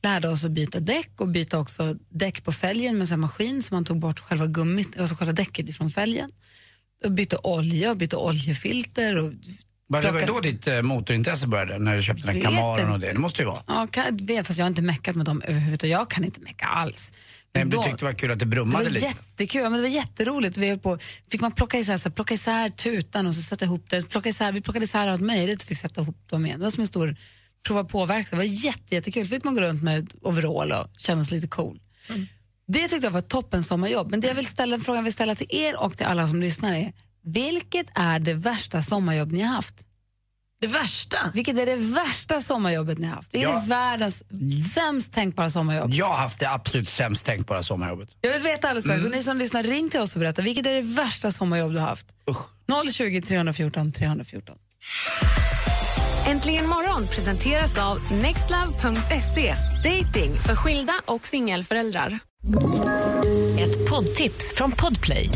Lärde 0.04 0.30
oss 0.30 0.46
att 0.46 0.52
byta 0.52 0.80
däck 0.80 1.10
och 1.18 1.28
byta 1.30 1.60
också 1.60 1.96
däck 2.10 2.44
på 2.44 2.52
fälgen 2.52 2.98
med 2.98 3.12
en 3.12 3.20
maskin 3.20 3.64
så 3.64 3.74
man 3.74 3.86
tog 3.86 4.00
bort 4.00 4.20
själva 4.20 4.46
gummit, 4.46 5.00
alltså 5.00 5.16
själva 5.16 5.34
däcket 5.34 5.70
ifrån 5.70 5.92
fälgen. 5.92 6.32
Och 7.04 7.12
bytte 7.12 7.38
olja 7.44 7.92
och 7.92 7.98
bytte 7.98 8.16
oljefilter. 8.16 9.18
Och 9.18 9.34
Var 9.88 10.02
det 10.02 10.12
var 10.12 10.26
då 10.28 10.40
ditt 10.40 10.68
eh, 10.68 10.82
motorintresse 10.82 11.48
började? 11.48 11.80
När 11.80 11.96
du 11.96 12.04
köpte 12.04 12.28
den 12.28 12.36
inte. 12.36 12.50
och 12.92 13.00
det? 13.00 13.14
Det 13.14 13.20
måste 13.20 13.42
ju 13.42 13.46
vara. 13.48 13.64
Ja, 13.68 13.88
kan, 13.92 14.18
vet, 14.18 14.48
fast 14.48 14.60
jag 14.60 14.66
har 14.66 14.70
inte 14.70 14.82
meckat 14.82 15.16
med 15.16 15.26
dem 15.26 15.42
överhuvudtaget 15.46 15.84
och 15.84 16.00
jag 16.02 16.10
kan 16.10 16.24
inte 16.26 16.40
mecka 16.40 16.66
alls. 16.66 17.14
Men 17.54 17.70
du 17.70 17.78
då- 17.78 17.84
tyckte 17.84 17.98
det 17.98 18.06
var 18.06 18.14
kul 18.14 18.32
att 18.32 18.40
det 18.40 18.46
det 18.46 18.50
brummade 18.50 18.84
var 18.84 18.92
lite? 18.92 19.06
jättekul, 19.06 19.62
men 19.64 19.72
det 19.74 19.82
var 19.82 19.88
jätteroligt. 19.88 20.58
Vi 20.58 20.78
på, 20.78 20.98
fick 21.32 21.42
man 21.42 21.52
plocka 21.52 21.80
isär, 21.80 21.98
så 21.98 22.10
här, 22.10 22.16
plocka 22.16 22.34
isär 22.34 22.70
tutan 22.70 23.28
och 23.28 23.36
så 23.36 23.42
sätta 23.42 23.66
ihop 23.66 23.90
det. 23.90 24.10
Plocka 24.10 24.30
isär, 24.30 24.52
vi 24.52 24.62
plockade 24.62 24.86
isär 24.86 25.08
allt 25.08 25.22
möjligt 25.22 25.62
och 25.62 25.68
fick 25.68 25.78
sätta 25.78 26.02
ihop 26.02 26.18
dem 26.30 26.46
igen. 26.46 26.60
Det 26.60 26.64
var 26.64 26.72
som 26.72 26.82
en 26.82 26.88
stor 26.88 27.16
prova 27.67 27.84
på-verkstad. 27.84 28.36
Det 28.36 28.38
var 28.38 28.43
jätte, 28.65 28.95
jättekul. 28.95 29.28
fick 29.28 29.43
man 29.43 29.56
gå 29.56 29.62
runt 29.62 29.84
med 29.84 30.12
overall 30.21 30.71
och 30.71 30.88
känna 30.97 31.24
sig 31.24 31.36
lite 31.36 31.47
cool. 31.47 31.80
Det 32.67 32.88
tyckte 32.88 33.08
jag 33.08 33.12
var 33.12 33.19
ett 33.19 33.30
toppen 33.30 33.63
sommarjobb. 33.63 34.12
Men 34.12 34.21
det 34.21 34.28
jag 34.28 34.36
vill 34.36 34.45
ställa, 34.47 34.80
frågan 34.80 34.97
jag 34.97 35.04
vill 35.04 35.13
ställa 35.13 35.36
till 35.36 35.47
er 35.50 35.80
och 35.80 35.97
till 35.97 36.06
alla 36.06 36.28
som 36.28 36.41
lyssnar 36.41 36.74
är, 36.74 36.93
vilket 37.24 37.88
är 37.95 38.19
det 38.19 38.34
värsta 38.34 38.82
sommarjobb 38.82 39.32
ni 39.32 39.41
har 39.41 39.56
haft? 39.56 39.74
Det 40.62 40.67
värsta? 40.67 41.17
Vilket 41.34 41.58
är 41.58 41.65
det 41.65 41.76
värsta 41.76 42.41
sommarjobbet 42.41 42.97
ni 42.97 43.08
har 43.08 43.15
haft? 43.15 43.34
Vilket 43.34 43.50
Ja. 43.50 43.62
är 43.63 43.67
världens 43.67 44.24
sämst 44.76 45.13
tänkbara 45.13 45.50
sommarjobb? 45.50 45.93
Jag 45.93 46.06
har 46.06 46.17
haft 46.17 46.39
det 46.39 46.50
absolut 46.52 46.89
sämst 46.89 47.26
tänkbara 47.26 47.63
sommarjobbet. 47.63 48.10
Jag 48.21 48.32
vill 48.34 48.41
veta 48.41 48.67
alldeles 48.69 48.86
strax. 48.86 49.00
Mm. 49.06 49.17
Ni 49.17 49.24
som 49.24 49.38
lyssnar, 49.38 49.63
ring 49.63 49.89
till 49.89 50.00
oss 50.00 50.15
och 50.15 50.19
berätta. 50.19 50.41
Vilket 50.41 50.65
är 50.65 50.74
det 50.74 50.82
värsta 50.82 51.32
sommarjobb 51.32 51.74
du 51.74 51.80
har 51.80 51.88
haft? 51.88 52.06
020 52.93 53.21
314 53.21 53.91
314. 53.91 54.56
Äntligen 56.27 56.69
morgon 56.69 57.07
presenteras 57.07 57.77
av 57.77 57.97
nextlove.se. 58.21 59.55
Dating 59.84 60.34
för 60.34 60.55
skilda 60.55 60.93
och 61.07 61.25
singelföräldrar. 61.25 62.19
Ett 63.60 63.89
poddtips 63.89 64.53
från 64.55 64.71
Podplay. 64.71 65.29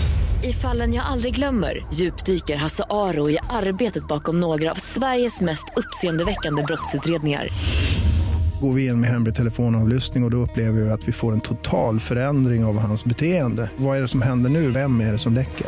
I 0.44 0.54
fallen 0.54 0.94
jag 0.94 1.06
aldrig 1.06 1.36
glömmer 1.36 1.86
djupdyker 1.94 2.56
Hasse 2.56 2.84
Aro 2.90 3.30
i 3.30 3.38
arbetet 3.50 4.08
bakom 4.08 4.40
några 4.40 4.72
av 4.72 4.76
Sveriges 4.76 5.42
mest 5.42 5.66
uppseendeväckande 5.76 6.64
brottsutredningar. 6.64 7.48
Går 8.62 8.74
vi 8.74 8.86
in 8.86 9.02
med 9.02 9.10
hemlig 9.10 9.36
telefonavlyssning 9.36 10.24
och, 10.24 10.28
och 10.28 10.32
då 10.32 10.38
upplever 10.38 10.82
vi 10.82 10.92
att 10.92 11.08
vi 11.08 11.12
får 11.12 11.34
en 11.34 11.42
total 11.42 12.00
förändring 12.00 12.66
av 12.66 12.80
hans 12.80 13.06
beteende. 13.06 13.70
Vad 13.78 13.98
är 13.98 14.02
det 14.02 14.08
som 14.08 14.22
händer 14.22 14.50
nu? 14.50 14.72
Vem 14.72 15.02
är 15.02 15.12
det 15.12 15.18
som 15.18 15.34
läcker? 15.34 15.68